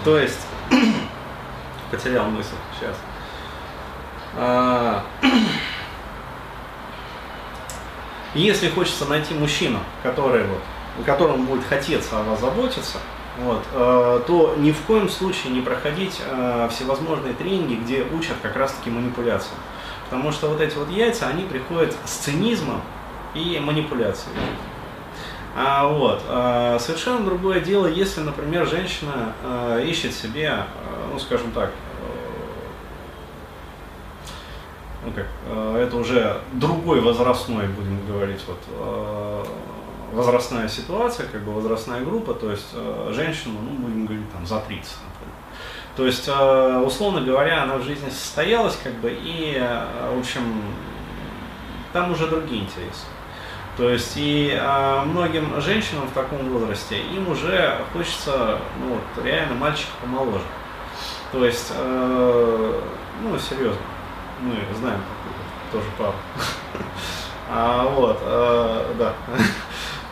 то 0.04 0.18
есть, 0.18 0.40
потерял 1.90 2.26
мысль 2.26 2.54
сейчас. 2.78 2.96
А, 4.36 5.02
если 8.34 8.68
хочется 8.68 9.06
найти 9.06 9.34
мужчину, 9.34 9.80
который 10.02 10.44
вот, 10.44 10.60
которому 11.04 11.44
будет 11.44 11.64
хотеться 11.64 12.20
о 12.20 12.22
вас 12.22 12.40
заботиться, 12.40 12.98
вот, 13.38 13.62
э, 13.72 14.20
то 14.26 14.54
ни 14.58 14.72
в 14.72 14.80
коем 14.82 15.08
случае 15.08 15.54
не 15.54 15.62
проходить 15.62 16.20
э, 16.24 16.68
всевозможные 16.70 17.32
тренинги, 17.32 17.76
где 17.76 18.02
учат 18.02 18.36
как 18.42 18.56
раз-таки 18.56 18.90
манипуляциям. 18.90 19.56
Потому 20.10 20.32
что 20.32 20.48
вот 20.48 20.60
эти 20.60 20.76
вот 20.76 20.90
яйца, 20.90 21.28
они 21.28 21.44
приходят 21.44 21.96
с 22.04 22.10
цинизмом 22.10 22.82
и 23.34 23.58
манипуляцией. 23.58 24.36
А, 25.54 25.86
вот. 25.86 26.22
А, 26.28 26.78
совершенно 26.78 27.24
другое 27.24 27.60
дело, 27.60 27.86
если, 27.86 28.20
например, 28.20 28.66
женщина 28.66 29.34
а, 29.44 29.80
ищет 29.80 30.14
себе, 30.14 30.48
а, 30.50 30.66
ну, 31.12 31.18
скажем 31.18 31.52
так, 31.52 31.70
ну 35.04 35.10
как, 35.10 35.26
это 35.76 35.96
уже 35.96 36.40
другой 36.52 37.00
возрастной, 37.00 37.66
будем 37.66 38.06
говорить, 38.06 38.40
вот, 38.46 39.48
возрастная 40.12 40.68
ситуация, 40.68 41.26
как 41.26 41.42
бы 41.42 41.52
возрастная 41.52 42.02
группа, 42.02 42.34
то 42.34 42.52
есть 42.52 42.72
женщину, 43.10 43.54
ну, 43.60 43.84
будем 43.84 44.06
говорить, 44.06 44.32
там, 44.32 44.46
за 44.46 44.60
30, 44.60 44.68
например. 44.68 45.32
То 45.96 46.06
есть, 46.06 46.26
э, 46.26 46.82
условно 46.86 47.20
говоря, 47.20 47.64
она 47.64 47.76
в 47.76 47.82
жизни 47.82 48.08
состоялась, 48.08 48.78
как 48.82 48.94
бы, 48.94 49.10
и, 49.12 49.54
э, 49.56 50.14
в 50.14 50.20
общем, 50.20 50.42
там 51.92 52.12
уже 52.12 52.26
другие 52.28 52.62
интересы. 52.62 53.04
То 53.76 53.88
есть 53.88 54.12
и 54.16 54.54
а, 54.60 55.04
многим 55.04 55.58
женщинам 55.60 56.06
в 56.06 56.12
таком 56.12 56.50
возрасте 56.50 57.00
им 57.00 57.30
уже 57.30 57.78
хочется, 57.94 58.58
ну 58.78 58.94
вот, 58.94 59.24
реально 59.24 59.54
мальчика 59.54 59.92
помоложе. 60.02 60.44
То 61.32 61.46
есть, 61.46 61.72
э, 61.74 62.80
ну 63.22 63.38
серьезно, 63.38 63.80
мы 64.40 64.54
знаем 64.78 65.00
тоже 65.70 65.86
пару. 65.98 66.14
А, 67.54 67.84
вот, 67.84 68.18
э, 68.22 68.94
да. 68.98 69.12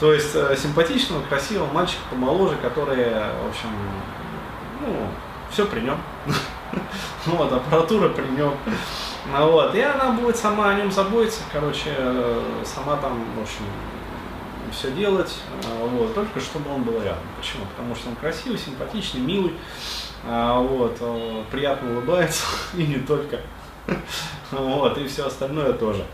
То 0.01 0.13
есть 0.13 0.33
симпатичного, 0.61 1.23
красивого 1.23 1.73
мальчика 1.73 2.03
помоложе, 2.11 2.57
который, 2.57 3.05
в 3.05 3.49
общем, 3.49 3.71
ну, 4.81 5.09
все 5.51 5.67
при 5.67 5.81
нем. 5.81 5.99
Вот, 7.27 7.53
аппаратура 7.53 8.09
при 8.09 8.27
нем. 8.29 8.55
Ну, 9.27 9.51
вот, 9.53 9.75
и 9.75 9.81
она 9.81 10.13
будет 10.13 10.37
сама 10.37 10.71
о 10.71 10.75
нем 10.75 10.91
заботиться, 10.91 11.43
короче, 11.53 11.95
сама 12.65 12.97
там, 12.97 13.23
в 13.37 13.43
общем, 13.43 13.65
все 14.73 14.91
делать, 14.93 15.37
а, 15.67 15.87
вот, 15.87 16.15
только 16.15 16.41
чтобы 16.41 16.73
он 16.73 16.85
был 16.85 16.95
рядом. 17.03 17.23
Почему? 17.39 17.65
Потому 17.67 17.95
что 17.95 18.09
он 18.09 18.17
красивый, 18.17 18.59
симпатичный, 18.59 19.21
милый, 19.21 19.53
а, 20.25 20.59
вот, 20.61 20.99
приятно 21.51 21.93
улыбается, 21.93 22.45
и 22.77 22.87
не 22.87 22.99
только. 22.99 23.41
Вот, 24.51 24.97
и 24.99 25.07
все 25.07 25.27
остальное 25.27 25.73
тоже. 25.75 26.05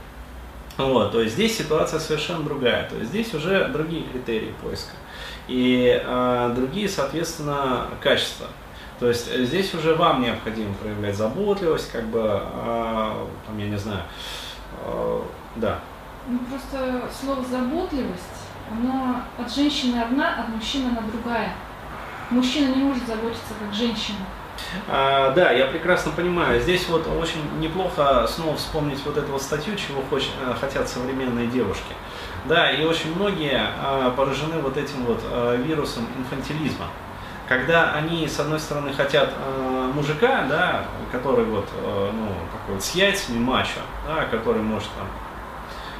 Вот, 0.76 1.12
то 1.12 1.20
есть 1.22 1.34
здесь 1.34 1.56
ситуация 1.56 2.00
совершенно 2.00 2.42
другая, 2.42 2.88
то 2.88 2.96
есть 2.96 3.10
здесь 3.10 3.32
уже 3.32 3.68
другие 3.68 4.02
критерии 4.02 4.52
поиска 4.62 4.92
и 5.48 6.02
э, 6.04 6.52
другие, 6.54 6.88
соответственно, 6.88 7.88
качества. 8.00 8.48
То 8.98 9.08
есть 9.08 9.28
э, 9.30 9.44
здесь 9.44 9.74
уже 9.74 9.94
вам 9.94 10.22
необходимо 10.22 10.72
проявлять 10.74 11.16
заботливость, 11.16 11.92
как 11.92 12.04
бы, 12.06 12.20
э, 12.20 13.26
там, 13.46 13.58
я 13.58 13.68
не 13.68 13.76
знаю, 13.76 14.02
э, 14.84 15.20
да. 15.56 15.80
Ну 16.28 16.38
просто 16.38 17.08
слово 17.12 17.44
заботливость, 17.44 18.22
оно 18.70 19.22
от 19.38 19.54
женщины 19.54 20.00
одна, 20.00 20.40
от 20.40 20.48
мужчины 20.48 20.88
она 20.90 21.02
другая. 21.12 21.52
Мужчина 22.30 22.74
не 22.74 22.82
может 22.82 23.06
заботиться 23.06 23.54
как 23.60 23.72
женщина. 23.72 24.18
А, 24.88 25.32
да, 25.32 25.52
я 25.52 25.66
прекрасно 25.66 26.10
понимаю. 26.12 26.60
Здесь 26.60 26.88
вот 26.88 27.06
очень 27.06 27.40
неплохо 27.60 28.26
снова 28.26 28.56
вспомнить 28.56 29.04
вот 29.04 29.16
эту 29.16 29.30
вот 29.30 29.42
статью, 29.42 29.76
чего 29.76 30.02
хоч, 30.08 30.28
э, 30.40 30.54
хотят 30.58 30.88
современные 30.88 31.46
девушки. 31.46 31.92
Да, 32.46 32.70
и 32.70 32.84
очень 32.84 33.14
многие 33.14 33.60
а, 33.60 34.10
поражены 34.10 34.58
вот 34.60 34.76
этим 34.76 35.04
вот 35.04 35.20
а, 35.24 35.56
вирусом 35.56 36.06
инфантилизма 36.18 36.86
когда 37.48 37.92
они, 37.92 38.26
с 38.26 38.40
одной 38.40 38.58
стороны, 38.58 38.92
хотят 38.92 39.30
э, 39.36 39.90
мужика, 39.94 40.46
да, 40.48 40.84
который 41.12 41.44
вот, 41.44 41.68
э, 41.72 42.10
ну, 42.12 42.28
такой 42.52 42.74
вот 42.74 42.84
с 42.84 42.94
яйцами 42.94 43.38
мачо, 43.38 43.80
да, 44.06 44.24
который 44.24 44.62
может 44.62 44.88
там 44.98 45.06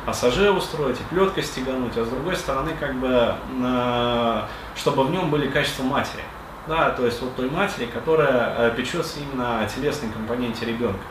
ассаже 0.07 0.51
устроить 0.51 1.01
и 1.01 1.15
плеткой 1.15 1.43
стегануть, 1.43 1.97
а 1.97 2.05
с 2.05 2.09
другой 2.09 2.37
стороны, 2.37 2.73
как 2.79 2.95
бы, 2.97 3.35
э, 3.63 4.43
чтобы 4.75 5.05
в 5.05 5.11
нем 5.11 5.31
были 5.31 5.49
качества 5.49 5.85
матери, 5.85 6.23
да, 6.67 6.91
то 6.91 7.07
есть 7.07 7.21
вот 7.23 7.37
той 7.37 7.49
матери, 7.49 7.87
которая 7.87 8.55
э, 8.59 8.75
печется 8.77 9.21
именно 9.21 9.61
о 9.61 9.67
телесной 9.67 10.11
компоненте 10.11 10.67
ребенка, 10.67 11.05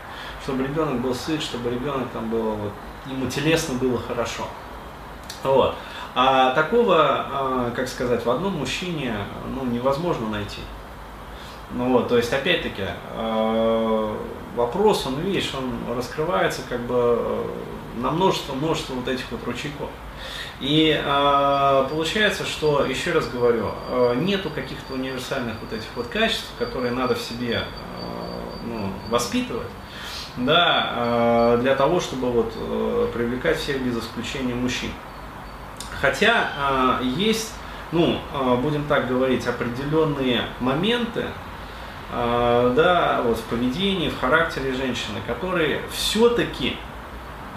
чтобы 0.43 0.63
ребенок 0.63 0.99
был 0.99 1.15
сыт, 1.15 1.41
чтобы 1.41 1.69
ребенок 1.69 2.09
там 2.11 2.29
был, 2.29 2.55
вот, 2.55 2.73
ему 3.05 3.29
телесно 3.29 3.75
было 3.75 3.99
хорошо. 3.99 4.47
Вот. 5.43 5.75
А 6.15 6.51
такого, 6.51 6.97
а, 6.97 7.73
как 7.75 7.89
сказать, 7.89 8.25
в 8.25 8.29
одном 8.29 8.53
мужчине 8.53 9.15
ну, 9.53 9.65
невозможно 9.65 10.29
найти. 10.29 10.61
Ну 11.71 11.91
вот, 11.91 12.07
то 12.07 12.15
есть, 12.15 12.31
опять-таки, 12.31 12.83
а, 13.11 14.17
вопрос, 14.55 15.05
он, 15.05 15.19
видишь, 15.19 15.53
он 15.53 15.95
раскрывается 15.95 16.61
как 16.69 16.79
бы 16.81 17.45
на 17.97 18.11
множество, 18.11 18.53
множество 18.53 18.93
вот 18.93 19.07
этих 19.07 19.29
вот 19.31 19.43
ручейков. 19.45 19.89
И 20.61 20.97
э, 20.97 21.87
получается, 21.89 22.45
что, 22.45 22.85
еще 22.85 23.11
раз 23.11 23.27
говорю, 23.27 23.71
э, 23.89 24.15
нету 24.21 24.49
каких-то 24.49 24.93
универсальных 24.93 25.55
вот 25.61 25.73
этих 25.73 25.87
вот 25.95 26.07
качеств, 26.07 26.49
которые 26.57 26.93
надо 26.93 27.15
в 27.15 27.21
себе 27.21 27.55
э, 27.55 27.63
ну, 28.65 28.89
воспитывать, 29.09 29.67
да, 30.37 30.93
э, 30.95 31.57
для 31.61 31.75
того, 31.75 31.99
чтобы 31.99 32.31
вот 32.31 32.53
э, 32.55 33.07
привлекать 33.13 33.57
всех 33.57 33.81
без 33.81 33.97
исключения 33.97 34.55
мужчин. 34.55 34.91
Хотя 36.05 36.99
э, 37.01 37.03
есть, 37.03 37.51
ну, 37.91 38.19
э, 38.31 38.55
будем 38.57 38.83
так 38.83 39.07
говорить, 39.07 39.47
определенные 39.47 40.43
моменты, 40.59 41.25
э, 42.11 42.73
да, 42.75 43.21
вот 43.23 43.39
в 43.39 43.43
поведении, 43.45 44.09
в 44.09 44.19
характере 44.19 44.75
женщины, 44.75 45.19
которые 45.25 45.81
все-таки 45.91 46.77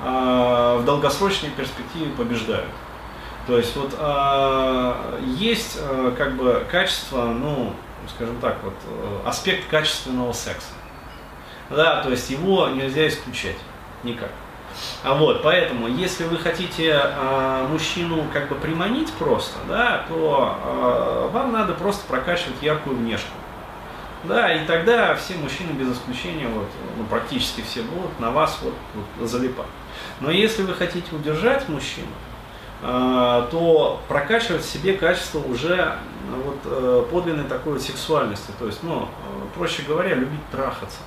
э, 0.03 0.77
в 0.81 0.83
долгосрочной 0.87 1.51
перспективе 1.51 2.11
побеждают. 2.17 2.71
То 3.47 3.59
есть 3.59 3.77
вот 3.77 3.95
э, 3.99 5.19
есть 5.37 5.77
э, 5.83 6.15
как 6.17 6.35
бы 6.37 6.65
качество, 6.71 7.27
ну, 7.27 7.75
скажем 8.17 8.41
так, 8.41 8.57
вот 8.65 8.77
э, 8.87 9.29
аспект 9.29 9.69
качественного 9.69 10.33
секса. 10.33 10.73
Да, 11.69 12.03
то 12.03 12.09
есть 12.09 12.31
его 12.31 12.69
нельзя 12.69 13.09
исключать 13.09 13.59
никак. 14.05 14.31
А 15.03 15.15
вот, 15.15 15.43
поэтому, 15.43 15.89
если 15.89 16.25
вы 16.25 16.39
хотите 16.39 17.01
э, 17.03 17.67
мужчину 17.71 18.27
как 18.33 18.49
бы 18.49 18.55
приманить 18.55 19.13
просто, 19.13 19.59
да, 19.69 20.05
то 20.09 20.57
э, 20.65 21.31
вам 21.33 21.53
надо 21.53 21.75
просто 21.75 22.07
прокачивать 22.07 22.61
яркую 22.63 22.97
внешку. 22.97 23.31
Да, 24.25 24.53
и 24.53 24.67
тогда 24.67 25.15
все 25.15 25.35
мужчины 25.35 25.71
без 25.73 25.93
исключения, 25.93 26.49
вот, 26.49 26.67
ну, 26.97 27.05
практически 27.05 27.63
все 27.63 27.83
будут 27.83 28.19
на 28.19 28.33
вас 28.33 28.59
вот, 28.63 28.75
вот 28.95 29.29
залипать. 29.29 29.67
Но 30.21 30.31
если 30.31 30.63
вы 30.63 30.75
хотите 30.75 31.15
удержать 31.15 31.69
мужчину, 31.69 32.09
а, 32.83 33.49
то 33.51 34.01
прокачивать 34.09 34.63
в 34.63 34.71
себе 34.71 34.95
качество 34.95 35.39
уже 35.39 35.99
вот, 36.45 36.59
э, 36.65 37.05
подлинной 37.11 37.45
такой 37.45 37.75
вот 37.75 37.83
сексуальности. 37.83 38.51
То 38.59 38.67
есть, 38.67 38.83
ну, 38.83 39.09
проще 39.55 39.83
говоря, 39.83 40.15
любить 40.15 40.49
трахаться 40.51 40.99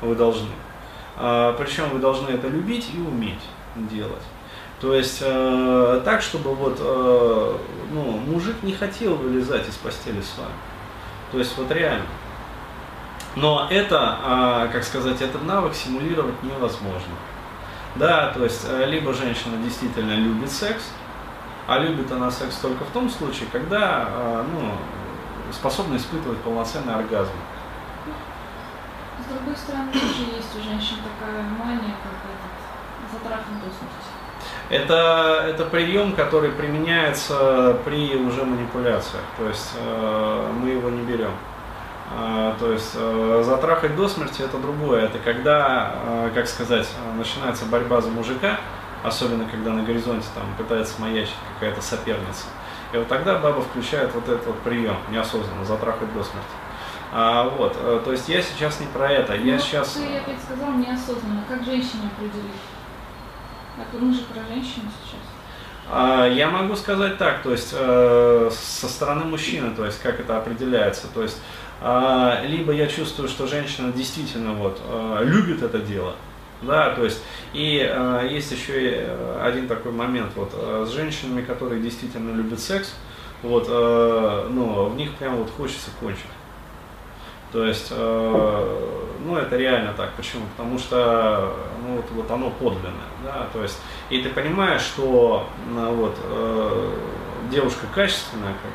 вы 0.00 0.14
должны. 0.14 0.48
А, 1.16 1.52
Причем 1.54 1.90
вы 1.90 1.98
должны 1.98 2.30
это 2.30 2.48
любить 2.48 2.90
и 2.94 2.98
уметь 2.98 3.40
делать. 3.76 4.22
То 4.80 4.94
есть 4.94 5.20
э, 5.22 6.02
так, 6.04 6.20
чтобы 6.20 6.54
вот, 6.54 6.76
э, 6.78 7.56
ну, 7.92 8.02
мужик 8.02 8.56
не 8.62 8.72
хотел 8.72 9.14
вылезать 9.14 9.68
из 9.68 9.76
постели 9.76 10.20
с 10.20 10.36
вами. 10.36 10.52
То 11.32 11.38
есть 11.38 11.56
вот 11.56 11.70
реально. 11.70 12.06
Но 13.36 13.66
это, 13.70 14.18
а, 14.22 14.68
как 14.68 14.84
сказать, 14.84 15.20
этот 15.20 15.42
навык 15.44 15.74
симулировать 15.74 16.40
невозможно. 16.42 17.14
Да, 17.96 18.32
то 18.32 18.44
есть 18.44 18.66
э, 18.68 18.86
либо 18.86 19.12
женщина 19.14 19.56
действительно 19.62 20.14
любит 20.14 20.50
секс, 20.50 20.90
а 21.66 21.78
любит 21.78 22.10
она 22.12 22.30
секс 22.30 22.56
только 22.56 22.84
в 22.84 22.90
том 22.90 23.08
случае, 23.08 23.48
когда 23.50 24.08
э, 24.08 24.44
ну, 24.52 24.72
способна 25.52 25.96
испытывать 25.96 26.38
полноценный 26.38 26.94
оргазм. 26.94 27.32
Другой 29.34 29.56
стороны, 29.56 29.92
тоже 29.92 30.36
есть 30.36 30.54
у 30.58 30.62
женщин 30.62 30.96
такая 31.02 31.42
мания, 31.42 31.94
как 32.02 32.18
этот, 32.24 33.12
затрахан 33.12 33.54
до 33.60 33.66
смерти. 33.66 34.14
Это, 34.70 35.46
это 35.48 35.64
прием, 35.66 36.14
который 36.14 36.50
применяется 36.50 37.76
при 37.84 38.16
уже 38.16 38.44
манипуляциях, 38.44 39.24
то 39.36 39.46
есть 39.46 39.72
э, 39.76 40.52
мы 40.60 40.70
его 40.70 40.88
не 40.88 41.02
берем. 41.02 41.32
А, 42.16 42.54
то 42.58 42.70
есть 42.72 42.92
э, 42.94 43.42
затрахать 43.44 43.96
до 43.96 44.08
смерти 44.08 44.42
это 44.42 44.58
другое. 44.58 45.02
Это 45.02 45.18
когда, 45.18 45.94
э, 46.06 46.30
как 46.34 46.46
сказать, 46.46 46.88
начинается 47.16 47.64
борьба 47.66 48.00
за 48.00 48.10
мужика, 48.10 48.58
особенно 49.02 49.44
когда 49.46 49.70
на 49.70 49.82
горизонте 49.82 50.26
там 50.34 50.44
пытается 50.56 51.00
маячить 51.00 51.34
какая-то 51.54 51.82
соперница. 51.82 52.46
И 52.92 52.96
вот 52.96 53.08
тогда 53.08 53.38
баба 53.38 53.62
включает 53.62 54.14
вот 54.14 54.28
этот 54.28 54.46
вот 54.46 54.58
прием 54.60 54.96
неосознанно, 55.10 55.64
затрахать 55.64 56.12
до 56.14 56.22
смерти. 56.22 56.63
А, 57.16 57.48
вот, 57.48 57.76
э, 57.80 58.00
то 58.04 58.10
есть 58.10 58.28
я 58.28 58.42
сейчас 58.42 58.80
не 58.80 58.86
про 58.86 59.08
это, 59.08 59.36
я 59.36 59.54
Ну, 59.54 59.60
сейчас... 59.60 59.92
Ты 59.92 60.16
опять 60.16 60.42
сказал 60.42 60.72
неосознанно. 60.72 61.44
Как 61.48 61.64
женщине 61.64 62.10
определить? 62.12 62.50
Так, 63.76 63.86
мы 64.00 64.12
же 64.12 64.22
про 64.22 64.42
женщину 64.52 64.90
сейчас. 65.04 65.20
А, 65.88 66.26
Я 66.26 66.50
могу 66.50 66.74
сказать 66.74 67.16
так, 67.16 67.42
то 67.44 67.52
есть 67.52 67.72
э, 67.72 68.50
со 68.52 68.88
стороны 68.88 69.26
мужчины, 69.26 69.70
то 69.76 69.84
есть 69.84 70.02
как 70.02 70.18
это 70.18 70.38
определяется, 70.38 71.06
то 71.06 71.22
есть 71.22 71.38
а, 71.80 72.42
либо 72.46 72.72
я 72.72 72.88
чувствую, 72.88 73.28
что 73.28 73.46
женщина 73.46 73.92
действительно 73.92 74.54
вот 74.54 74.80
э, 74.84 75.20
любит 75.24 75.62
это 75.62 75.78
дело, 75.78 76.14
да, 76.62 76.94
то 76.94 77.04
есть 77.04 77.22
и 77.52 77.86
э, 77.88 78.28
есть 78.28 78.50
еще 78.50 78.72
э, 78.76 79.40
один 79.44 79.68
такой 79.68 79.92
момент 79.92 80.32
вот 80.34 80.50
э, 80.54 80.84
с 80.88 80.92
женщинами, 80.92 81.42
которые 81.42 81.80
действительно 81.80 82.34
любят 82.34 82.58
секс, 82.58 82.94
вот, 83.42 83.66
э, 83.68 84.48
ну, 84.50 84.86
в 84.86 84.96
них 84.96 85.12
прям 85.14 85.36
вот 85.36 85.50
хочется 85.56 85.90
кончить. 86.00 86.24
То 87.54 87.64
есть, 87.64 87.86
э, 87.90 88.88
ну, 89.24 89.36
это 89.36 89.56
реально 89.56 89.94
так. 89.96 90.10
Почему? 90.16 90.42
Потому 90.56 90.76
что, 90.76 91.54
ну, 91.86 91.94
вот, 91.94 92.04
вот 92.10 92.30
оно 92.32 92.50
подлинное, 92.50 92.92
да, 93.22 93.46
то 93.52 93.62
есть, 93.62 93.80
и 94.10 94.20
ты 94.20 94.28
понимаешь, 94.28 94.80
что, 94.80 95.46
ну, 95.70 95.94
вот, 95.94 96.16
э, 96.24 96.90
девушка 97.52 97.86
качественная, 97.94 98.54
как 98.54 98.72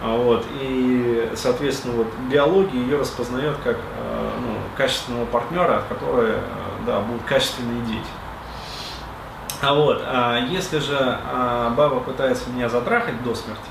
а 0.00 0.16
вот, 0.16 0.46
и, 0.60 1.30
соответственно, 1.34 1.94
вот, 1.94 2.06
биология 2.30 2.80
ее 2.80 2.98
распознает 2.98 3.56
как, 3.62 3.76
э, 3.76 4.30
ну, 4.40 4.54
качественного 4.76 5.26
партнера, 5.26 5.78
от 5.78 5.84
которого, 5.86 6.22
э, 6.22 6.38
да, 6.86 7.00
будут 7.00 7.22
качественные 7.22 7.84
дети. 7.86 8.10
А 9.60 9.74
вот, 9.74 10.02
а 10.04 10.38
если 10.38 10.78
же 10.78 10.96
а, 11.00 11.70
баба 11.70 11.98
пытается 11.98 12.48
меня 12.50 12.68
затрахать 12.68 13.22
до 13.24 13.34
смерти, 13.34 13.70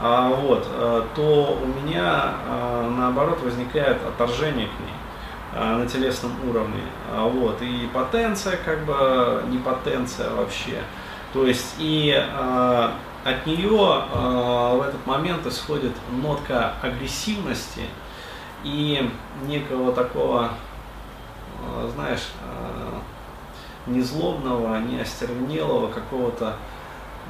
вот, 0.00 0.66
э, 0.68 1.02
то 1.14 1.58
у 1.62 1.66
меня 1.66 2.34
а, 2.48 2.90
наоборот 2.90 3.40
возникает 3.42 3.98
отторжение 4.06 4.66
к 4.66 4.80
ней 4.80 4.94
а, 5.54 5.78
на 5.78 5.86
телесном 5.86 6.32
уровне. 6.48 6.82
А, 7.12 7.26
вот, 7.26 7.60
и 7.60 7.88
потенция, 7.92 8.56
как 8.64 8.84
бы 8.84 9.44
не 9.48 9.58
потенция 9.58 10.30
вообще. 10.30 10.82
То 11.32 11.46
есть 11.46 11.74
и 11.78 12.14
а, 12.16 12.94
от 13.24 13.46
нее 13.46 13.78
а, 14.12 14.76
в 14.76 14.82
этот 14.82 15.06
момент 15.06 15.46
исходит 15.46 15.92
нотка 16.10 16.72
агрессивности 16.82 17.82
и 18.64 19.10
некого 19.46 19.92
такого, 19.92 20.50
а, 21.64 21.90
знаешь, 21.94 22.28
а, 22.42 23.00
не 23.86 24.00
злобного, 24.00 24.78
не 24.78 25.00
остервенелого 25.00 25.88
какого-то 25.88 26.56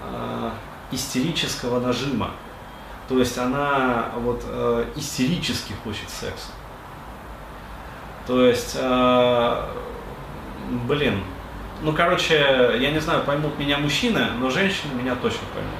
а, 0.04 0.52
истерического 0.90 1.80
нажима. 1.80 2.30
То 3.12 3.18
есть 3.18 3.36
она 3.36 4.06
вот 4.16 4.42
э, 4.46 4.86
истерически 4.96 5.74
хочет 5.84 6.08
секса. 6.08 6.48
То 8.26 8.46
есть, 8.46 8.74
э, 8.80 9.68
блин, 10.88 11.22
ну 11.82 11.92
короче, 11.92 12.78
я 12.80 12.90
не 12.90 13.00
знаю, 13.00 13.22
поймут 13.24 13.58
меня 13.58 13.76
мужчины, 13.76 14.28
но 14.40 14.48
женщины 14.48 14.94
меня 14.94 15.14
точно 15.14 15.42
поймут 15.52 15.74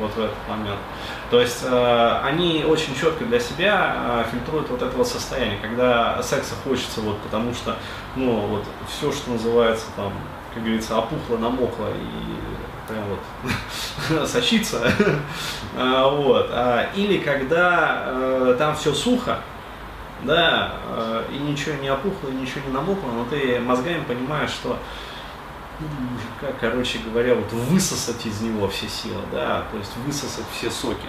вот 0.00 0.12
в 0.14 0.18
этот 0.18 0.48
момент. 0.48 0.78
То 1.30 1.42
есть 1.42 1.62
э, 1.62 2.20
они 2.24 2.64
очень 2.66 2.94
четко 2.94 3.26
для 3.26 3.38
себя 3.38 3.94
э, 3.94 4.24
фильтруют 4.30 4.70
вот 4.70 4.80
это 4.80 4.96
вот 4.96 5.06
состояние, 5.06 5.58
когда 5.60 6.22
секса 6.22 6.54
хочется 6.64 7.02
вот 7.02 7.18
потому 7.18 7.52
что, 7.52 7.76
ну 8.16 8.32
вот 8.46 8.64
все, 8.88 9.12
что 9.12 9.32
называется 9.32 9.84
там, 9.94 10.14
как 10.54 10.62
говорится, 10.62 10.96
опухло, 10.96 11.36
намокло 11.36 11.88
и 11.90 12.71
прям 12.88 13.04
вот 13.08 14.28
сочится. 14.28 14.92
А, 15.74 16.06
вот. 16.10 16.48
А, 16.50 16.90
Или 16.94 17.16
когда 17.18 18.04
э, 18.04 18.56
там 18.58 18.76
все 18.76 18.92
сухо, 18.92 19.38
да, 20.22 20.74
э, 20.86 21.24
и 21.32 21.38
ничего 21.38 21.76
не 21.76 21.88
опухло, 21.88 22.28
и 22.28 22.32
ничего 22.32 22.60
не 22.66 22.72
намокло, 22.74 23.08
но 23.10 23.24
ты 23.24 23.58
мозгами 23.58 24.04
понимаешь, 24.04 24.50
что 24.50 24.78
мужика, 25.80 26.54
короче 26.60 26.98
говоря, 26.98 27.34
вот 27.34 27.50
высосать 27.52 28.24
из 28.26 28.40
него 28.42 28.68
все 28.68 28.88
силы, 28.88 29.22
да, 29.32 29.64
то 29.70 29.78
есть 29.78 29.96
высосать 30.06 30.44
все 30.52 30.70
соки. 30.70 31.08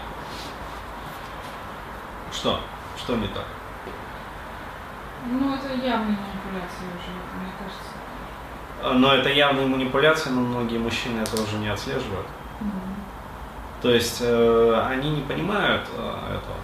Что? 2.31 2.59
Что 2.97 3.15
не 3.15 3.27
так? 3.27 3.45
Ну, 5.25 5.55
это 5.55 5.73
явная 5.73 6.17
манипуляция 6.17 6.87
уже, 6.95 7.11
мне 7.39 7.51
кажется. 7.57 8.02
Но 8.83 9.13
это 9.13 9.29
явные 9.29 9.65
манипуляции, 9.67 10.29
но 10.29 10.41
многие 10.41 10.77
мужчины 10.77 11.21
это 11.21 11.41
уже 11.41 11.57
не 11.57 11.69
отслеживают. 11.69 12.27
То 13.81 13.89
есть 13.89 14.19
э, 14.21 14.85
они 14.89 15.09
не 15.11 15.21
понимают 15.21 15.83
э, 15.97 16.07
этого. 16.35 16.55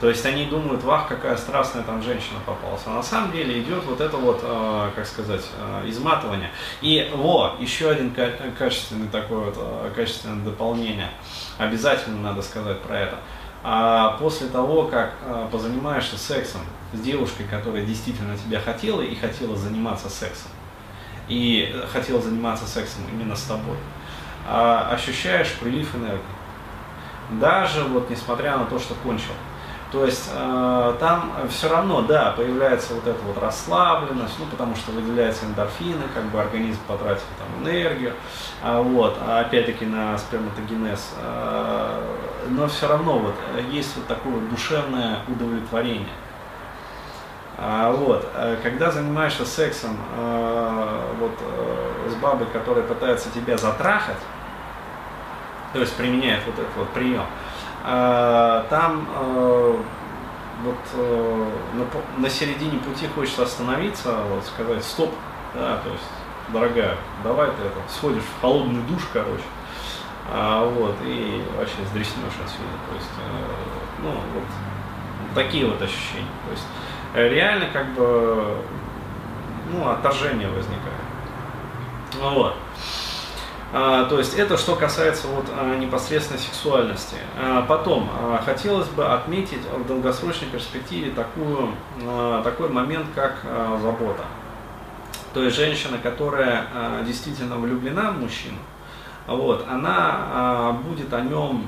То 0.00 0.08
есть 0.10 0.26
они 0.26 0.44
думают, 0.44 0.82
вах, 0.82 1.08
какая 1.08 1.36
страстная 1.38 1.82
там 1.82 2.02
женщина 2.02 2.38
попалась. 2.44 2.82
А 2.86 2.90
на 2.90 3.02
самом 3.02 3.32
деле 3.32 3.60
идет 3.60 3.82
вот 3.84 4.00
это 4.00 4.16
вот, 4.16 4.40
э, 4.42 4.90
как 4.94 5.06
сказать, 5.06 5.42
э, 5.58 5.88
изматывание. 5.88 6.50
И 6.82 7.10
во, 7.14 7.56
еще 7.60 7.90
один 7.90 8.10
ка- 8.12 8.32
качественный 8.58 9.08
такой 9.08 9.38
вот, 9.44 9.54
э, 9.58 9.90
качественное 9.94 10.42
дополнение. 10.44 11.10
Обязательно 11.58 12.20
надо 12.20 12.42
сказать 12.42 12.80
про 12.82 12.98
это. 12.98 13.16
А 13.62 14.16
после 14.18 14.48
того, 14.48 14.84
как 14.84 15.14
э, 15.24 15.48
позанимаешься 15.50 16.18
сексом 16.18 16.60
с 16.92 17.00
девушкой, 17.00 17.46
которая 17.50 17.84
действительно 17.84 18.36
тебя 18.38 18.60
хотела 18.60 19.00
и 19.02 19.14
хотела 19.14 19.56
заниматься 19.56 20.08
сексом, 20.08 20.50
и 21.28 21.74
хотела 21.92 22.20
заниматься 22.20 22.66
сексом 22.66 23.02
именно 23.12 23.34
с 23.34 23.42
тобой, 23.42 23.76
а, 24.48 24.90
ощущаешь 24.92 25.52
прилив 25.60 25.94
энергии. 25.94 26.20
Даже 27.30 27.82
вот 27.84 28.08
несмотря 28.10 28.56
на 28.56 28.66
то, 28.66 28.78
что 28.78 28.94
кончил. 28.94 29.32
То 29.92 30.04
есть 30.04 30.30
э, 30.34 30.96
там 30.98 31.32
все 31.48 31.68
равно, 31.68 32.02
да, 32.02 32.32
появляется 32.36 32.94
вот 32.94 33.06
эта 33.06 33.22
вот 33.22 33.38
расслабленность, 33.38 34.34
ну, 34.38 34.46
потому 34.46 34.74
что 34.74 34.90
выделяются 34.90 35.46
эндорфины, 35.46 36.02
как 36.12 36.24
бы 36.24 36.40
организм 36.40 36.80
потратил 36.88 37.22
там 37.38 37.62
энергию, 37.62 38.12
а, 38.62 38.82
вот, 38.82 39.16
а 39.20 39.40
опять-таки 39.40 39.86
на 39.86 40.18
сперматогенез. 40.18 41.14
Э, 41.22 42.02
но 42.48 42.66
все 42.66 42.88
равно 42.88 43.18
вот 43.18 43.34
есть 43.70 43.96
вот 43.96 44.06
такое 44.06 44.40
душевное 44.50 45.20
удовлетворение. 45.28 46.08
А, 47.58 47.90
вот, 47.90 48.28
э, 48.34 48.58
когда 48.62 48.90
занимаешься 48.90 49.46
сексом 49.46 49.96
э, 50.14 51.00
вот, 51.18 51.32
э, 51.40 52.10
с 52.10 52.14
бабой, 52.16 52.46
которая 52.48 52.84
пытается 52.84 53.30
тебя 53.30 53.56
затрахать, 53.56 54.18
то 55.72 55.80
есть 55.80 55.96
применяет 55.96 56.44
вот 56.44 56.58
этот 56.58 56.76
вот 56.76 56.88
прием, 56.90 57.24
там 57.82 59.06
вот 60.62 60.76
на, 62.16 62.30
середине 62.30 62.78
пути 62.78 63.06
хочется 63.14 63.42
остановиться, 63.42 64.16
вот, 64.30 64.44
сказать 64.44 64.82
стоп, 64.82 65.12
да, 65.54 65.78
то 65.84 65.90
есть, 65.90 66.04
дорогая, 66.48 66.96
давай 67.22 67.48
ты 67.48 67.62
это, 67.62 67.78
сходишь 67.92 68.22
в 68.22 68.40
холодный 68.40 68.82
душ, 68.84 69.02
короче, 69.12 69.44
а, 70.32 70.64
вот, 70.64 70.96
и 71.04 71.44
вообще 71.56 71.76
сдреснешь 71.90 72.38
отсюда, 72.42 72.76
то 72.88 72.94
есть, 72.96 73.10
ну, 74.02 74.10
вот, 74.10 74.44
такие 75.34 75.66
вот 75.66 75.80
ощущения, 75.80 76.26
то 76.46 76.52
есть, 76.52 76.66
реально 77.16 77.66
как 77.72 77.94
бы 77.94 78.56
ну, 79.72 79.88
отторжение 79.88 80.48
возникает. 80.48 80.82
Вот. 82.20 82.54
А, 83.72 84.04
то 84.04 84.18
есть 84.18 84.38
это 84.38 84.56
что 84.56 84.76
касается 84.76 85.26
вот, 85.28 85.46
а, 85.58 85.76
непосредственно 85.76 86.38
сексуальности. 86.38 87.16
А, 87.38 87.62
потом 87.62 88.08
а, 88.12 88.40
хотелось 88.44 88.88
бы 88.88 89.04
отметить 89.06 89.60
в 89.60 89.86
долгосрочной 89.86 90.48
перспективе 90.48 91.10
такую, 91.10 91.70
а, 92.02 92.42
такой 92.42 92.68
момент, 92.68 93.06
как 93.14 93.40
а, 93.44 93.78
забота. 93.82 94.22
То 95.34 95.42
есть 95.42 95.56
женщина, 95.56 95.98
которая 95.98 96.66
а, 96.72 97.02
действительно 97.02 97.56
влюблена 97.56 98.12
в 98.12 98.20
мужчину, 98.20 98.58
вот, 99.26 99.66
она 99.68 99.96
а, 99.98 100.72
будет 100.72 101.12
о 101.12 101.20
нем, 101.20 101.66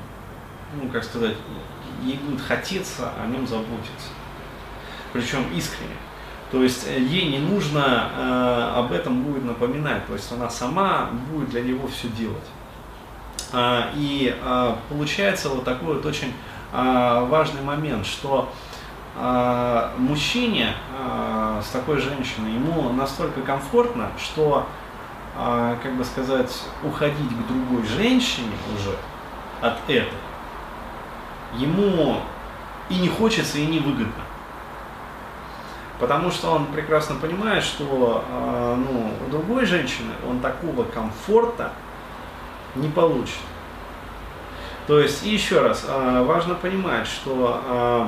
ну 0.81 0.89
как 0.89 1.03
сказать, 1.03 1.35
ей 2.01 2.17
будет 2.17 2.41
хотеться 2.41 3.11
о 3.21 3.27
нем 3.27 3.45
заботиться 3.45 4.09
причем 5.13 5.45
искренне. 5.55 5.95
То 6.51 6.63
есть 6.63 6.87
э, 6.87 6.99
ей 6.99 7.29
не 7.29 7.39
нужно 7.39 8.09
э, 8.17 8.71
об 8.77 8.91
этом 8.91 9.23
будет 9.23 9.45
напоминать, 9.45 10.05
то 10.07 10.13
есть 10.13 10.31
она 10.31 10.49
сама 10.49 11.09
будет 11.31 11.49
для 11.49 11.61
него 11.61 11.87
все 11.87 12.07
делать. 12.09 12.37
А, 13.51 13.89
и 13.95 14.35
а, 14.43 14.77
получается 14.89 15.49
вот 15.49 15.63
такой 15.63 15.95
вот 15.95 16.05
очень 16.05 16.33
а, 16.71 17.25
важный 17.25 17.61
момент, 17.63 18.05
что 18.05 18.51
а, 19.15 19.91
мужчине 19.97 20.73
а, 20.97 21.61
с 21.61 21.69
такой 21.69 21.99
женщиной 21.99 22.53
ему 22.53 22.93
настолько 22.93 23.41
комфортно, 23.41 24.11
что, 24.17 24.67
а, 25.35 25.77
как 25.81 25.95
бы 25.95 26.05
сказать, 26.05 26.63
уходить 26.83 27.29
к 27.29 27.47
другой 27.47 27.85
женщине 27.87 28.51
уже 28.75 28.95
от 29.61 29.77
этой 29.89 30.13
ему 31.57 32.17
и 32.89 32.95
не 32.95 33.09
хочется, 33.09 33.57
и 33.57 33.65
не 33.65 33.79
выгодно. 33.79 34.23
Потому 35.99 36.31
что 36.31 36.51
он 36.51 36.67
прекрасно 36.67 37.15
понимает, 37.15 37.63
что 37.63 38.23
э, 38.25 38.75
ну, 38.77 39.11
у 39.27 39.29
другой 39.31 39.65
женщины 39.65 40.13
он 40.27 40.39
такого 40.39 40.83
комфорта 40.83 41.71
не 42.75 42.87
получит. 42.87 43.39
То 44.87 44.99
есть, 44.99 45.25
и 45.25 45.29
еще 45.29 45.61
раз, 45.61 45.85
э, 45.87 46.23
важно 46.23 46.55
понимать, 46.55 47.05
что 47.05 47.61
э, 47.65 48.07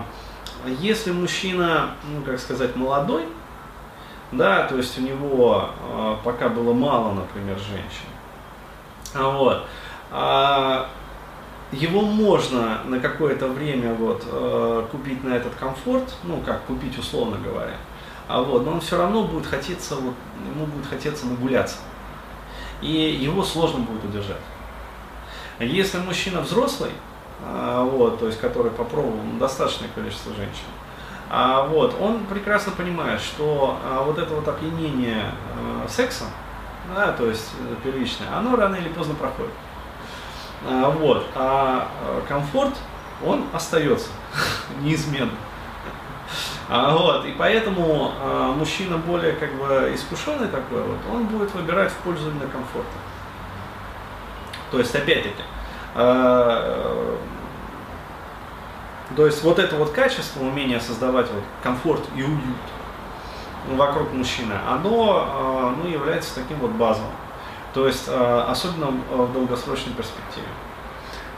если 0.79 1.11
мужчина, 1.11 1.91
ну 2.09 2.21
как 2.23 2.39
сказать, 2.39 2.75
молодой, 2.75 3.25
да, 4.31 4.63
то 4.67 4.77
есть 4.77 4.97
у 4.97 5.01
него 5.01 5.69
э, 5.91 6.15
пока 6.23 6.49
было 6.49 6.73
мало, 6.73 7.13
например, 7.13 7.57
женщин, 7.59 8.07
вот, 9.13 9.67
его 11.71 12.01
можно 12.01 12.81
на 12.85 12.99
какое-то 12.99 13.47
время 13.47 13.93
вот, 13.93 14.23
э, 14.25 14.87
купить 14.91 15.23
на 15.23 15.33
этот 15.33 15.55
комфорт, 15.55 16.13
ну 16.23 16.41
как 16.45 16.63
купить 16.65 16.97
условно 16.97 17.37
говоря, 17.37 17.77
а 18.27 18.41
вот, 18.41 18.65
но 18.65 18.73
он 18.73 18.81
все 18.81 18.97
равно 18.97 19.23
будет 19.23 19.45
хотеться, 19.45 19.95
вот, 19.95 20.15
ему 20.53 20.65
будет 20.65 20.85
хотеться 20.87 21.25
нагуляться. 21.25 21.77
И 22.81 22.91
его 22.91 23.43
сложно 23.43 23.79
будет 23.79 24.03
удержать. 24.03 24.41
Если 25.59 25.99
мужчина 25.99 26.41
взрослый, 26.41 26.91
э, 27.45 27.89
вот, 27.91 28.19
то 28.19 28.27
есть 28.27 28.39
который 28.39 28.71
попробовал 28.71 29.19
достаточное 29.39 29.89
количество 29.95 30.33
женщин, 30.33 30.65
а, 31.33 31.63
вот, 31.63 31.95
он 31.97 32.25
прекрасно 32.25 32.73
понимает, 32.73 33.21
что 33.21 33.79
а, 33.85 34.03
вот 34.03 34.17
это 34.17 34.33
вот 34.33 34.45
опьянение 34.45 35.31
а, 35.55 35.87
сексом, 35.87 36.27
да, 36.93 37.13
то 37.13 37.25
есть 37.25 37.51
э, 37.57 37.75
первичное, 37.85 38.27
оно 38.35 38.57
рано 38.57 38.75
или 38.75 38.89
поздно 38.89 39.15
проходит. 39.15 39.53
А, 40.67 40.89
вот. 40.89 41.25
А 41.35 41.87
комфорт, 42.27 42.73
он 43.25 43.45
остается 43.53 44.09
неизменно. 44.81 45.31
А, 46.69 46.95
вот, 46.95 47.25
и 47.25 47.31
поэтому 47.31 48.13
а, 48.21 48.53
мужчина 48.53 48.97
более 48.97 49.33
как 49.33 49.53
бы 49.55 49.91
искушенный 49.93 50.47
такой, 50.47 50.81
вот, 50.81 50.99
он 51.11 51.25
будет 51.25 51.53
выбирать 51.53 51.91
в 51.91 51.97
пользу 51.97 52.29
именно 52.29 52.47
комфорта. 52.47 52.89
То 54.71 54.79
есть, 54.79 54.95
опять-таки, 54.95 55.43
а, 55.95 57.19
то 59.15 59.25
есть 59.25 59.43
вот 59.43 59.59
это 59.59 59.75
вот 59.75 59.91
качество, 59.91 60.41
умение 60.41 60.79
создавать 60.79 61.29
вот 61.31 61.43
комфорт 61.61 62.01
и 62.15 62.23
уют 62.23 62.39
вокруг 63.67 64.13
мужчины, 64.13 64.53
оно 64.69 65.27
а, 65.27 65.75
ну, 65.77 65.89
является 65.89 66.35
таким 66.35 66.57
вот 66.59 66.71
базовым. 66.71 67.11
То 67.73 67.87
есть, 67.87 68.05
а, 68.07 68.47
особенно 68.49 68.87
в 68.87 69.33
долгосрочной 69.33 69.93
перспективе. 69.93 70.47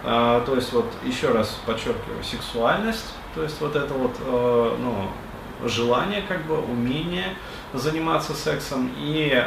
А, 0.03 0.41
то 0.45 0.55
есть, 0.55 0.73
вот 0.73 0.85
еще 1.03 1.31
раз 1.31 1.59
подчеркиваю, 1.65 2.23
сексуальность, 2.23 3.13
то 3.35 3.43
есть 3.43 3.59
вот 3.61 3.75
это 3.75 3.93
вот 3.93 4.15
ну, 4.79 5.09
желание, 5.65 6.21
как 6.21 6.43
бы, 6.45 6.59
умение 6.59 7.35
заниматься 7.73 8.33
сексом 8.33 8.91
и 8.97 9.43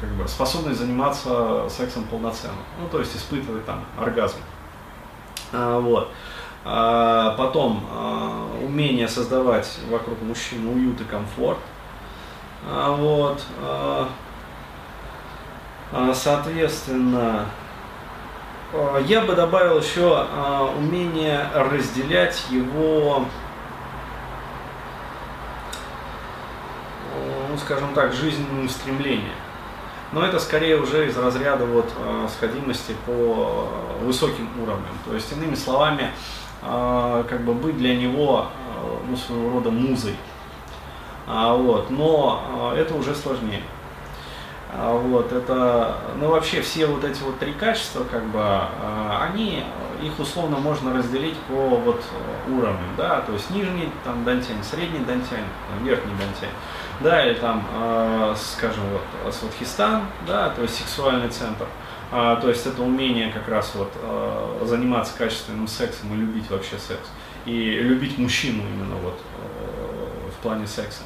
как 0.00 0.10
бы, 0.10 0.26
способность 0.26 0.78
заниматься 0.80 1.68
сексом 1.68 2.04
полноценно. 2.04 2.56
Ну, 2.80 2.88
то 2.88 2.98
есть 2.98 3.14
испытывать 3.16 3.64
там 3.66 3.84
оргазм. 3.98 4.38
Вот. 5.52 6.08
Потом 6.64 7.84
умение 8.64 9.06
создавать 9.06 9.78
вокруг 9.90 10.20
мужчины 10.22 10.70
уют 10.72 11.00
и 11.00 11.04
комфорт. 11.04 11.58
Вот. 12.64 13.44
А, 15.94 16.14
соответственно, 16.14 17.44
а, 18.72 18.98
я 19.00 19.20
бы 19.20 19.34
добавил 19.34 19.78
еще 19.78 20.10
а, 20.14 20.72
умение 20.78 21.46
разделять 21.54 22.46
его, 22.48 23.26
ну, 27.50 27.58
скажем 27.58 27.92
так, 27.92 28.14
жизненные 28.14 28.70
стремления. 28.70 29.34
Но 30.12 30.24
это 30.24 30.38
скорее 30.38 30.78
уже 30.78 31.08
из 31.08 31.16
разряда 31.16 31.66
вот 31.66 31.90
сходимости 32.36 32.94
по 33.06 33.68
высоким 34.02 34.48
уровням. 34.62 34.94
То 35.06 35.14
есть, 35.14 35.32
иными 35.32 35.54
словами, 35.54 36.10
как 36.60 37.40
бы 37.44 37.54
быть 37.54 37.78
для 37.78 37.96
него 37.96 38.48
ну, 39.08 39.16
своего 39.16 39.52
рода 39.52 39.70
музой. 39.70 40.14
Вот. 41.26 41.88
Но 41.88 42.74
это 42.76 42.94
уже 42.94 43.14
сложнее. 43.14 43.62
А, 44.74 44.94
вот, 44.94 45.32
это, 45.32 45.98
ну 46.18 46.28
вообще 46.28 46.62
все 46.62 46.86
вот 46.86 47.04
эти 47.04 47.22
вот 47.22 47.38
три 47.38 47.52
качества, 47.52 48.04
как 48.10 48.24
бы, 48.24 48.40
а, 48.40 49.28
они, 49.30 49.64
их 50.02 50.18
условно 50.18 50.56
можно 50.56 50.94
разделить 50.94 51.36
по 51.40 51.54
вот 51.54 52.02
уровню, 52.48 52.86
да, 52.96 53.20
то 53.20 53.32
есть 53.34 53.50
нижний 53.50 53.90
там 54.02 54.24
дантянь, 54.24 54.62
средний 54.62 55.00
дантянь, 55.00 55.44
верхний 55.82 56.12
дантянь, 56.12 56.54
да, 57.00 57.26
или 57.26 57.34
там, 57.34 57.66
а, 57.74 58.34
скажем, 58.34 58.82
вот 58.92 59.34
сватхистан, 59.34 60.04
да, 60.26 60.48
то 60.48 60.62
есть 60.62 60.76
сексуальный 60.76 61.28
центр, 61.28 61.66
то 62.10 62.48
есть 62.48 62.66
это 62.66 62.82
умение 62.82 63.30
как 63.30 63.48
раз 63.48 63.72
вот 63.74 63.90
заниматься 64.68 65.16
качественным 65.16 65.66
сексом 65.66 66.12
и 66.14 66.16
любить 66.16 66.50
вообще 66.50 66.76
секс, 66.78 67.08
и 67.46 67.78
любить 67.78 68.18
мужчину 68.18 68.62
именно 68.62 68.96
вот 68.96 69.18
в 70.30 70.42
плане 70.42 70.66
секса 70.66 71.02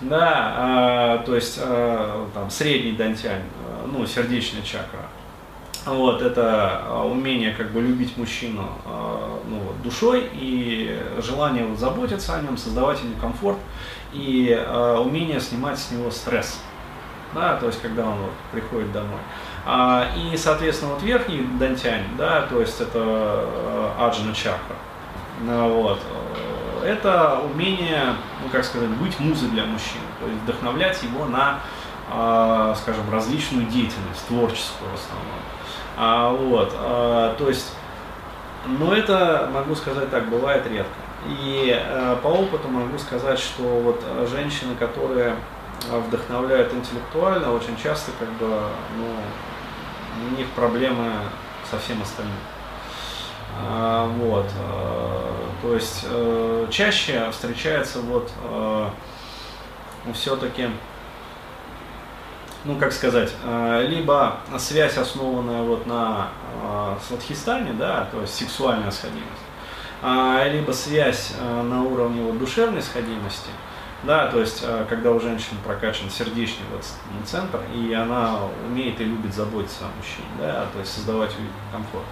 да, 0.00 0.54
а, 0.56 1.18
то 1.24 1.34
есть 1.34 1.58
а, 1.62 2.28
там 2.34 2.50
средний 2.50 2.92
дантянь, 2.92 3.42
а, 3.64 3.88
ну, 3.90 4.06
сердечная 4.06 4.62
чакра. 4.62 5.00
Вот, 5.86 6.20
это 6.20 6.82
умение 7.04 7.52
как 7.52 7.70
бы 7.70 7.80
любить 7.80 8.16
мужчину 8.16 8.68
а, 8.84 9.40
ну, 9.48 9.58
вот, 9.58 9.82
душой 9.82 10.28
и 10.32 11.00
желание 11.18 11.64
вот, 11.64 11.78
заботиться 11.78 12.34
о 12.34 12.42
нем, 12.42 12.56
создавать 12.56 13.00
ему 13.02 13.14
комфорт 13.20 13.58
и 14.12 14.52
а, 14.58 15.00
умение 15.00 15.40
снимать 15.40 15.78
с 15.78 15.90
него 15.90 16.10
стресс. 16.10 16.58
Да, 17.34 17.56
то 17.56 17.66
есть 17.66 17.80
когда 17.82 18.04
он 18.06 18.18
вот, 18.18 18.32
приходит 18.52 18.92
домой. 18.92 19.20
А, 19.64 20.08
и, 20.16 20.36
соответственно, 20.36 20.94
вот 20.94 21.02
верхний 21.02 21.46
дантянь, 21.58 22.04
да, 22.16 22.42
то 22.42 22.60
есть 22.60 22.80
это 22.80 23.00
э, 23.02 23.90
аджна 23.98 24.32
чакра, 24.32 24.76
ну, 25.42 25.82
вот, 25.82 25.98
э, 25.98 26.25
это 26.86 27.40
умение, 27.40 28.14
ну 28.42 28.48
как 28.50 28.64
сказать, 28.64 28.88
быть 28.90 29.18
музой 29.18 29.48
для 29.50 29.64
мужчины, 29.64 30.04
то 30.20 30.26
есть 30.26 30.42
вдохновлять 30.42 31.02
его 31.02 31.26
на, 31.26 31.60
а, 32.10 32.74
скажем, 32.74 33.10
различную 33.10 33.66
деятельность, 33.66 34.26
творческую 34.28 34.90
в 34.90 34.94
основном. 34.94 35.40
А, 35.96 36.30
вот, 36.30 36.72
а, 36.74 37.34
то 37.36 37.48
есть, 37.48 37.74
но 38.66 38.94
это, 38.94 39.50
могу 39.52 39.74
сказать 39.74 40.10
так, 40.10 40.28
бывает 40.28 40.66
редко. 40.66 40.92
И 41.28 41.74
э, 41.76 42.16
по 42.22 42.28
опыту 42.28 42.68
могу 42.68 42.98
сказать, 42.98 43.38
что 43.38 43.62
вот 43.62 44.04
женщины, 44.30 44.76
которые 44.76 45.34
вдохновляют 45.90 46.72
интеллектуально, 46.72 47.52
очень 47.52 47.76
часто 47.82 48.12
как 48.18 48.28
бы, 48.34 48.46
ну, 48.96 49.06
у 50.28 50.36
них 50.36 50.46
проблемы 50.50 51.10
со 51.68 51.78
всем 51.78 52.00
остальным. 52.02 52.36
А, 53.58 54.06
вот, 54.06 54.46
а, 54.58 55.50
то 55.62 55.74
есть 55.74 56.04
а, 56.08 56.68
чаще 56.70 57.30
встречается 57.30 58.00
вот 58.00 58.30
а, 58.44 58.90
все-таки, 60.14 60.68
ну 62.64 62.76
как 62.76 62.92
сказать, 62.92 63.32
либо 63.88 64.36
связь 64.58 64.96
основанная 64.96 65.62
вот 65.62 65.86
на 65.86 66.28
сватхистане, 67.06 67.72
да, 67.72 68.08
то 68.12 68.20
есть 68.20 68.34
сексуальная 68.34 68.92
сходимость, 68.92 70.52
либо 70.52 70.70
связь 70.70 71.32
а, 71.40 71.62
на 71.64 71.82
уровне 71.82 72.22
вот, 72.22 72.38
душевной 72.38 72.82
сходимости, 72.82 73.50
да, 74.04 74.28
то 74.28 74.40
есть, 74.40 74.60
э, 74.62 74.86
когда 74.88 75.10
у 75.10 75.20
женщины 75.20 75.58
прокачан 75.64 76.10
сердечный 76.10 76.64
вот 76.72 76.84
центр, 77.26 77.60
и 77.74 77.92
она 77.92 78.38
умеет 78.68 79.00
и 79.00 79.04
любит 79.04 79.34
заботиться 79.34 79.84
о 79.84 79.96
мужчине, 79.96 80.28
да, 80.38 80.66
то 80.72 80.78
есть 80.78 80.92
создавать 80.92 81.32
комфорт. 81.72 82.04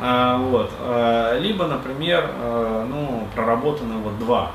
А, 0.00 0.36
вот. 0.38 0.70
А, 0.80 1.38
либо, 1.38 1.66
например, 1.66 2.30
а, 2.32 2.86
ну, 2.88 3.28
проработаны 3.34 3.98
вот 3.98 4.18
два 4.18 4.52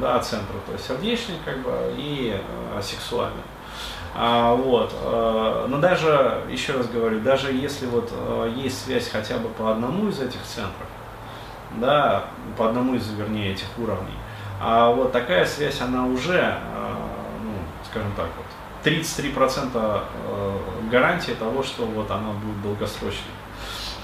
да, 0.00 0.18
центра, 0.20 0.56
то 0.66 0.72
есть 0.72 0.86
сердечный 0.86 1.36
как 1.44 1.58
бы 1.58 1.72
и 1.96 2.40
сексуальный. 2.80 3.42
А, 4.14 4.54
вот. 4.54 4.92
Но 5.68 5.78
даже, 5.78 6.42
еще 6.50 6.72
раз 6.72 6.88
говорю, 6.88 7.20
даже 7.20 7.52
если 7.52 7.86
вот 7.86 8.12
есть 8.56 8.84
связь 8.84 9.08
хотя 9.08 9.38
бы 9.38 9.48
по 9.48 9.70
одному 9.70 10.08
из 10.08 10.20
этих 10.20 10.42
центров, 10.42 10.86
да, 11.76 12.24
по 12.56 12.68
одному 12.68 12.94
из, 12.94 13.08
вернее, 13.12 13.52
этих 13.52 13.66
уровней, 13.78 14.16
а 14.60 14.90
вот 14.90 15.12
такая 15.12 15.46
связь, 15.46 15.80
она 15.80 16.06
уже, 16.06 16.58
ну, 17.42 17.52
скажем 17.88 18.12
так, 18.16 18.26
вот, 18.36 18.46
33% 18.84 19.70
э, 19.74 20.56
гарантии 20.90 21.32
того, 21.32 21.62
что 21.62 21.84
вот 21.84 22.10
она 22.10 22.30
будет 22.32 22.62
долгосрочной. 22.62 23.32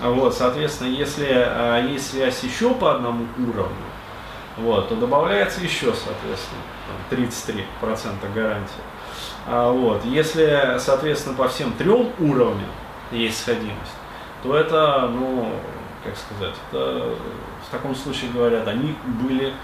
Вот, 0.00 0.34
соответственно, 0.34 0.88
если 0.88 1.26
э, 1.28 1.88
есть 1.90 2.10
связь 2.10 2.42
еще 2.42 2.74
по 2.74 2.94
одному 2.94 3.26
уровню, 3.38 3.86
вот, 4.58 4.88
то 4.88 4.96
добавляется 4.96 5.60
еще, 5.60 5.94
соответственно, 5.94 6.60
33% 7.10 8.34
гарантии. 8.34 8.72
А 9.46 9.70
вот, 9.70 10.04
если, 10.04 10.76
соответственно, 10.78 11.36
по 11.36 11.48
всем 11.48 11.72
трем 11.72 12.10
уровням 12.18 12.68
есть 13.10 13.40
сходимость, 13.40 13.94
то 14.42 14.54
это, 14.54 15.08
ну, 15.08 15.52
как 16.04 16.14
сказать, 16.16 16.54
это 16.70 17.14
в 17.66 17.70
таком 17.70 17.94
случае 17.94 18.30
говорят, 18.32 18.68
они 18.68 18.94
были 19.04 19.54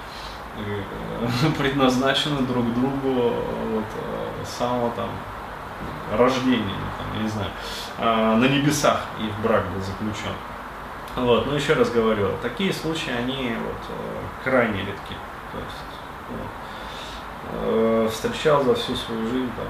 Э, 0.56 1.48
предназначены 1.58 2.42
друг 2.42 2.74
другу 2.74 3.32
вот, 3.72 3.84
э, 3.84 4.44
самого 4.44 4.90
там 4.90 5.08
рождения, 6.16 6.76
там, 6.98 7.16
я 7.16 7.22
не 7.22 7.28
знаю, 7.28 7.50
а, 7.98 8.36
на 8.36 8.44
небесах 8.44 9.00
их 9.20 9.34
брак 9.42 9.64
был 9.70 9.80
заключен. 9.80 10.34
Вот, 11.16 11.46
но 11.46 11.54
еще 11.54 11.74
раз 11.74 11.90
говорю, 11.90 12.28
такие 12.42 12.72
случаи, 12.72 13.10
они 13.10 13.54
вот, 13.66 13.76
э, 13.90 14.44
крайне 14.44 14.80
редки. 14.80 15.14
То 15.52 15.58
есть, 15.58 15.92
вот, 16.30 18.10
встречал 18.10 18.64
за 18.64 18.74
всю 18.74 18.96
свою 18.96 19.28
жизнь 19.28 19.50
там, 19.56 19.66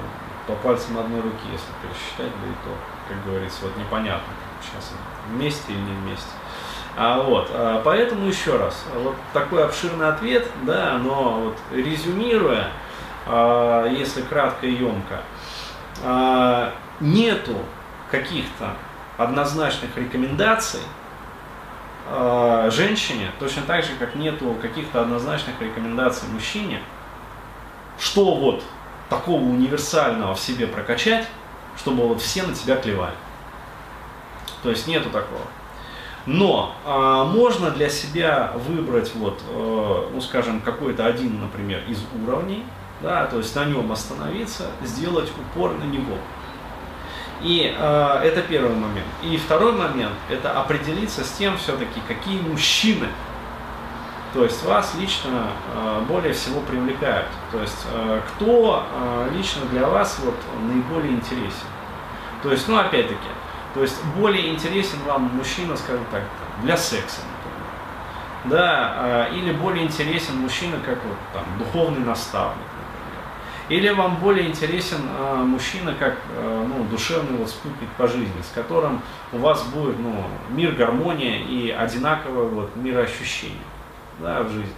по 0.46 0.54
пальцам 0.62 0.98
одной 0.98 1.20
руки, 1.20 1.44
если 1.50 1.66
пересчитать, 1.82 2.32
да 2.40 2.48
и 2.48 2.54
то, 2.64 2.76
как 3.08 3.24
говорится, 3.24 3.64
вот 3.64 3.76
непонятно, 3.76 4.32
сейчас 4.60 4.92
вместе 5.28 5.72
или 5.72 5.80
не 5.80 5.94
вместе. 5.94 6.30
А, 6.96 7.22
вот, 7.22 7.48
а, 7.50 7.80
поэтому 7.84 8.26
еще 8.26 8.56
раз, 8.56 8.84
вот 8.94 9.14
такой 9.32 9.64
обширный 9.64 10.08
ответ, 10.08 10.46
да, 10.62 10.98
но 10.98 11.40
вот 11.40 11.56
резюмируя, 11.70 12.68
а, 13.26 13.86
если 13.86 14.22
кратко 14.22 14.66
и 14.66 14.74
емко, 14.74 15.22
нету 17.00 17.56
каких-то 18.10 18.74
однозначных 19.16 19.96
рекомендаций 19.96 20.80
а, 22.06 22.68
женщине, 22.70 23.30
точно 23.38 23.62
так 23.62 23.84
же, 23.84 23.90
как 23.98 24.14
нету 24.14 24.56
каких-то 24.60 25.02
однозначных 25.02 25.60
рекомендаций 25.60 26.28
мужчине, 26.28 26.80
что 27.98 28.34
вот 28.34 28.62
такого 29.08 29.40
универсального 29.40 30.34
в 30.34 30.40
себе 30.40 30.66
прокачать, 30.66 31.26
чтобы 31.78 32.06
вот 32.08 32.20
все 32.20 32.42
на 32.42 32.54
тебя 32.54 32.76
клевали. 32.76 33.14
То 34.62 34.70
есть 34.70 34.86
нету 34.86 35.10
такого. 35.10 35.46
Но 36.26 36.74
а, 36.84 37.24
можно 37.24 37.70
для 37.70 37.88
себя 37.88 38.52
выбрать, 38.54 39.12
вот, 39.14 39.40
э, 39.48 40.08
ну 40.12 40.20
скажем, 40.20 40.60
какой-то 40.60 41.04
один, 41.04 41.40
например, 41.40 41.82
из 41.88 41.98
уровней, 42.24 42.64
да, 43.02 43.26
то 43.26 43.38
есть 43.38 43.54
на 43.56 43.64
нем 43.64 43.90
остановиться, 43.90 44.70
сделать 44.82 45.30
упор 45.30 45.72
на 45.72 45.84
него. 45.84 46.16
И 47.42 47.74
э, 47.76 48.20
это 48.22 48.42
первый 48.42 48.74
момент. 48.74 49.06
И 49.22 49.36
второй 49.36 49.72
момент– 49.72 50.14
это 50.30 50.52
определиться 50.58 51.24
с 51.24 51.32
тем 51.32 51.58
все-таки, 51.58 52.00
какие 52.06 52.40
мужчины, 52.40 53.08
то 54.32 54.44
есть 54.44 54.62
вас 54.64 54.94
лично 54.98 55.48
э, 55.74 56.04
более 56.08 56.32
всего 56.32 56.60
привлекают. 56.60 57.26
То 57.50 57.60
есть 57.60 57.86
э, 57.92 58.20
кто 58.28 58.86
э, 58.90 59.30
лично 59.36 59.66
для 59.66 59.86
вас 59.86 60.18
вот, 60.24 60.36
наиболее 60.62 61.12
интересен. 61.12 61.66
То 62.42 62.50
есть, 62.50 62.66
ну 62.66 62.76
опять-таки, 62.78 63.28
то 63.74 63.82
есть 63.82 64.02
более 64.16 64.52
интересен 64.52 64.98
вам 65.06 65.22
мужчина, 65.36 65.76
скажем 65.76 66.04
так, 66.10 66.22
для 66.62 66.76
секса, 66.76 67.20
например. 67.20 68.58
Да, 68.58 68.92
а, 68.96 69.28
или 69.32 69.52
более 69.52 69.84
интересен 69.84 70.36
мужчина 70.38 70.78
как 70.84 70.98
вот 71.04 71.16
там 71.32 71.44
духовный 71.58 72.04
наставник. 72.04 72.66
Или 73.68 73.88
вам 73.90 74.16
более 74.16 74.48
интересен 74.48 75.00
а, 75.18 75.42
мужчина 75.44 75.94
как 75.94 76.16
а, 76.36 76.66
ну, 76.66 76.84
душевный 76.84 77.38
вот 77.38 77.48
спутник 77.48 77.88
по 77.96 78.06
жизни, 78.08 78.42
с 78.42 78.54
которым 78.54 79.00
у 79.32 79.38
вас 79.38 79.62
будет 79.64 79.98
ну, 79.98 80.24
мир, 80.50 80.72
гармония 80.72 81.38
и 81.38 81.70
одинаковое 81.70 82.48
вот 82.48 82.76
мироощущение 82.76 83.58
да, 84.18 84.42
в 84.42 84.50
жизни. 84.50 84.74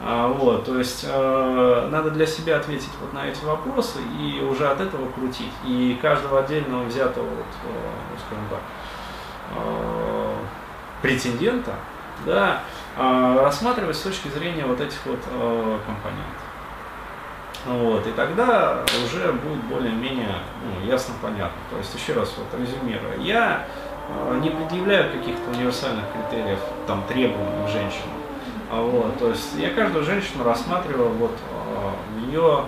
А, 0.00 0.28
вот, 0.28 0.64
то 0.64 0.78
есть 0.78 1.04
э, 1.08 1.88
надо 1.90 2.10
для 2.10 2.26
себя 2.26 2.56
ответить 2.56 2.90
вот 3.00 3.12
на 3.12 3.26
эти 3.26 3.44
вопросы 3.44 3.98
и 4.20 4.40
уже 4.42 4.68
от 4.68 4.80
этого 4.80 5.10
крутить. 5.12 5.52
И 5.64 5.98
каждого 6.02 6.40
отдельного 6.40 6.84
взятого, 6.84 7.24
вот, 7.24 7.46
э, 7.64 7.68
ну, 8.10 8.18
скажем 8.26 8.44
так, 8.50 8.60
э, 9.56 10.34
претендента, 11.00 11.74
да, 12.26 12.62
э, 12.96 13.38
рассматривать 13.40 13.96
с 13.96 14.00
точки 14.00 14.28
зрения 14.28 14.66
вот 14.66 14.80
этих 14.80 14.98
вот 15.06 15.20
э, 15.30 15.78
компонентов. 15.86 16.42
Вот, 17.66 18.06
и 18.06 18.10
тогда 18.12 18.82
уже 19.04 19.32
будет 19.32 19.64
более-менее 19.64 20.36
ну, 20.62 20.86
ясно 20.86 21.14
понятно. 21.22 21.56
То 21.70 21.78
есть, 21.78 21.94
еще 21.94 22.12
раз 22.12 22.34
вот 22.36 22.60
резюмируя, 22.60 23.16
я 23.18 23.66
э, 24.08 24.38
не 24.42 24.50
предъявляю 24.50 25.10
каких-то 25.12 25.50
универсальных 25.50 26.04
критериев, 26.12 26.58
там, 26.86 27.02
требований 27.08 27.66
к 27.66 27.70
женщинам. 27.70 28.24
А 28.70 28.82
вот, 28.82 29.18
то 29.18 29.28
есть 29.28 29.54
я 29.56 29.70
каждую 29.70 30.04
женщину 30.04 30.42
рассматривал 30.42 31.08
вот 31.10 31.30
в 31.30 31.76
а, 31.76 31.92
ее 32.26 32.64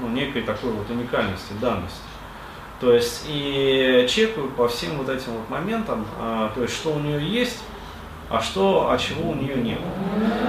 ну, 0.00 0.08
некой 0.08 0.42
такой 0.42 0.72
вот 0.72 0.90
уникальности, 0.90 1.52
данности. 1.60 2.00
То 2.80 2.92
есть 2.92 3.24
и 3.28 4.06
чекаю 4.08 4.48
по 4.48 4.68
всем 4.68 4.98
вот 4.98 5.08
этим 5.08 5.32
вот 5.32 5.48
моментам, 5.48 6.06
а, 6.18 6.50
то 6.54 6.62
есть 6.62 6.74
что 6.74 6.90
у 6.90 6.98
нее 6.98 7.24
есть, 7.24 7.62
а 8.28 8.40
что, 8.40 8.90
а 8.90 8.98
чего 8.98 9.30
у 9.30 9.34
нее 9.34 9.54
нет. 9.56 9.78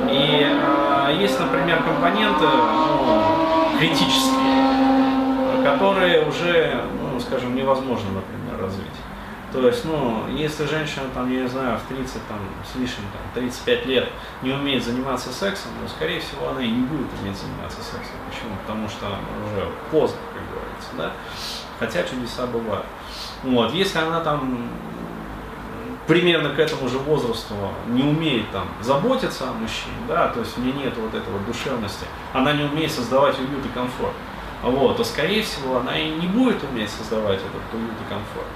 И 0.09 0.45
а, 0.45 1.11
есть, 1.11 1.39
например, 1.39 1.83
компоненты 1.83 2.45
ну, 2.45 3.46
критические, 3.77 5.63
которые 5.63 6.25
уже, 6.27 6.83
ну, 7.01 7.19
скажем, 7.19 7.55
невозможно, 7.55 8.09
например, 8.11 8.61
развить. 8.61 8.87
То 9.53 9.65
есть, 9.65 9.85
ну, 9.85 10.27
если 10.29 10.65
женщина, 10.65 11.05
там, 11.13 11.31
я 11.31 11.43
не 11.43 11.47
знаю, 11.47 11.79
в 11.79 11.83
30, 11.87 12.27
там, 12.27 12.39
с 12.69 12.75
лишним, 12.75 13.05
там, 13.13 13.21
35 13.33 13.85
лет 13.85 14.09
не 14.41 14.51
умеет 14.51 14.83
заниматься 14.83 15.31
сексом, 15.31 15.71
ну, 15.81 15.87
скорее 15.87 16.19
всего, 16.19 16.49
она 16.49 16.61
и 16.61 16.69
не 16.69 16.85
будет 16.85 17.07
уметь 17.21 17.37
заниматься 17.37 17.77
сексом. 17.77 18.17
Почему? 18.29 18.55
Потому 18.65 18.89
что 18.89 19.05
уже 19.45 19.67
поздно, 19.89 20.19
как 20.33 20.43
говорится, 20.51 20.89
да? 20.97 21.11
Хотя 21.79 22.03
чудеса 22.03 22.45
бывают. 22.47 22.85
Вот, 23.43 23.73
если 23.73 23.99
она 23.99 24.19
там 24.19 24.69
примерно 26.07 26.49
к 26.49 26.59
этому 26.59 26.87
же 26.87 26.97
возрасту 26.97 27.53
не 27.87 28.03
умеет 28.03 28.49
там 28.51 28.67
заботиться 28.81 29.49
о 29.49 29.53
мужчине, 29.53 29.97
да, 30.07 30.29
то 30.29 30.39
есть 30.39 30.57
у 30.57 30.61
нее 30.61 30.73
нет 30.73 30.93
вот 30.97 31.13
этой 31.13 31.31
вот 31.31 31.45
душевности, 31.45 32.05
она 32.33 32.53
не 32.53 32.63
умеет 32.63 32.91
создавать 32.91 33.37
уют 33.37 33.65
и 33.65 33.69
комфорт, 33.69 34.13
вот, 34.63 34.97
то 34.97 35.03
скорее 35.03 35.43
всего 35.43 35.77
она 35.77 35.99
и 35.99 36.09
не 36.09 36.27
будет 36.27 36.63
уметь 36.63 36.89
создавать 36.89 37.39
этот 37.39 37.73
уют 37.73 37.91
и 37.91 38.09
комфорт. 38.09 38.47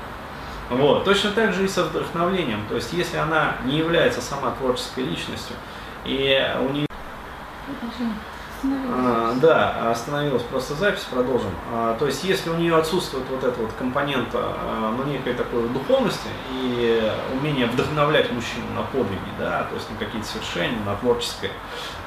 Вот. 0.71 1.03
Точно 1.03 1.31
так 1.31 1.53
же 1.53 1.65
и 1.65 1.67
со 1.67 1.83
вдохновлением. 1.83 2.61
То 2.69 2.75
есть, 2.75 2.93
если 2.93 3.17
она 3.17 3.57
не 3.65 3.77
является 3.77 4.21
сама 4.21 4.51
творческой 4.51 5.03
личностью, 5.03 5.55
и 6.05 6.41
у 6.61 6.71
нее... 6.71 6.87
А, 8.63 9.33
да, 9.41 9.91
остановилась 9.91 10.43
просто 10.43 10.75
запись, 10.75 11.07
продолжим. 11.09 11.49
А, 11.73 11.95
то 11.97 12.05
есть, 12.05 12.23
если 12.23 12.49
у 12.49 12.55
нее 12.55 12.75
отсутствует 12.75 13.25
вот 13.29 13.43
эта 13.43 13.59
вот 13.59 13.71
компонента, 13.73 14.37
а, 14.39 14.93
ну, 14.95 15.03
некой 15.03 15.33
такой 15.33 15.67
духовности 15.69 16.27
и 16.51 17.11
умение 17.33 17.65
вдохновлять 17.65 18.31
мужчину 18.31 18.65
на 18.75 18.83
подвиги, 18.83 19.19
да, 19.39 19.63
то 19.63 19.75
есть 19.75 19.89
на 19.89 19.97
какие-то 19.97 20.27
совершения, 20.27 20.79
на 20.85 20.95
творческое, 20.95 21.51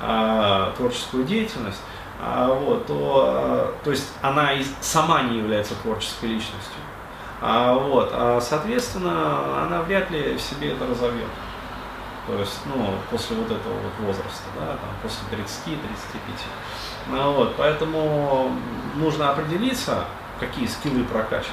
а, 0.01 0.73
творческую 0.77 1.25
деятельность, 1.25 1.81
вот, 2.21 2.87
то, 2.87 3.75
то 3.83 3.91
есть 3.91 4.11
она 4.23 4.53
и 4.53 4.65
сама 4.81 5.23
не 5.23 5.39
является 5.39 5.75
творческой 5.83 6.27
личностью. 6.27 6.79
Вот, 7.43 8.15
соответственно, 8.41 9.65
она 9.65 9.83
вряд 9.83 10.11
ли 10.11 10.35
в 10.35 10.41
себе 10.41 10.71
это 10.71 10.87
разовьет. 10.87 11.29
То 12.27 12.39
есть, 12.39 12.61
ну, 12.67 12.95
после 13.11 13.37
вот 13.37 13.51
этого 13.51 13.75
вот 13.75 14.07
возраста, 14.07 14.45
да, 14.59 14.67
там, 14.67 14.91
после 15.03 15.25
30-35. 15.37 15.79
Ну, 17.11 17.33
вот, 17.33 17.55
поэтому 17.57 18.51
нужно 18.97 19.31
определиться, 19.31 20.05
какие 20.41 20.67
скиллы 20.67 21.05
прокачивать. 21.05 21.51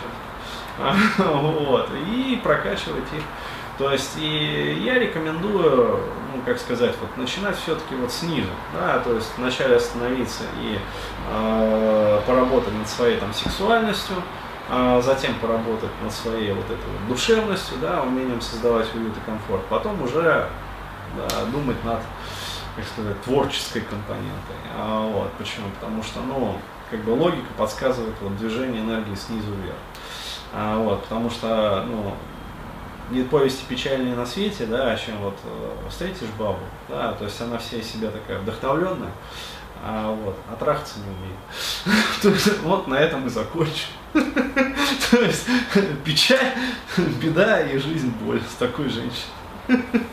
Вот, 1.17 1.89
и 2.07 2.39
прокачивать 2.41 3.11
их. 3.13 3.23
То 3.77 3.91
есть 3.91 4.17
и 4.17 4.79
я 4.85 4.99
рекомендую, 4.99 5.99
ну, 6.33 6.41
как 6.45 6.59
сказать, 6.59 6.93
вот 7.01 7.17
начинать 7.17 7.57
все-таки 7.57 7.95
вот 7.95 8.11
снизу, 8.11 8.49
да, 8.73 8.99
то 8.99 9.15
есть 9.15 9.31
вначале 9.37 9.77
остановиться 9.77 10.43
и 10.61 10.77
э, 11.31 12.21
поработать 12.27 12.73
над 12.73 12.87
своей 12.87 13.17
там 13.17 13.33
сексуальностью, 13.33 14.17
а 14.69 15.01
затем 15.01 15.33
поработать 15.35 15.89
над 16.03 16.13
своей 16.13 16.53
вот 16.53 16.65
этой 16.65 16.75
вот 16.75 17.07
душевностью, 17.07 17.77
да, 17.81 18.03
умением 18.03 18.39
создавать 18.39 18.93
уют 18.93 19.17
и 19.17 19.19
комфорт, 19.25 19.65
потом 19.67 20.01
уже 20.03 20.47
думать 21.51 21.83
над, 21.83 21.99
как 22.75 22.85
сказать, 22.85 23.21
творческой 23.21 23.81
компонентой. 23.81 24.55
А, 24.75 25.05
вот, 25.07 25.31
почему? 25.33 25.67
Потому 25.79 26.03
что, 26.03 26.21
ну, 26.21 26.57
как 26.89 27.03
бы 27.03 27.11
логика 27.11 27.47
подсказывает 27.57 28.15
вот 28.21 28.37
движение 28.37 28.81
энергии 28.81 29.15
снизу 29.15 29.53
вверх. 29.53 29.77
А, 30.53 30.77
вот, 30.77 31.03
потому 31.03 31.29
что, 31.29 31.85
ну, 31.87 32.13
нет 33.11 33.29
повести 33.29 33.63
печальнее 33.67 34.15
на 34.15 34.25
свете, 34.25 34.65
да, 34.65 34.95
чем 34.95 35.17
вот 35.17 35.37
э, 35.43 35.89
встретишь 35.89 36.29
бабу, 36.37 36.59
да, 36.87 37.11
то 37.13 37.25
есть 37.25 37.39
она 37.41 37.57
вся 37.57 37.81
себя 37.81 38.09
такая 38.09 38.39
вдохновленная, 38.39 39.11
а 39.83 40.11
вот, 40.11 40.37
а 40.49 40.55
трахаться 40.55 40.99
не 40.99 41.09
умеет. 42.29 42.57
вот 42.63 42.87
на 42.87 42.95
этом 42.95 43.27
и 43.27 43.29
закончим. 43.29 43.87
То 44.13 45.21
есть 45.21 45.45
печаль, 46.05 46.53
беда 47.21 47.61
и 47.61 47.77
жизнь 47.77 48.13
боль 48.21 48.41
с 48.41 48.55
такой 48.55 48.89
женщиной. 48.89 50.05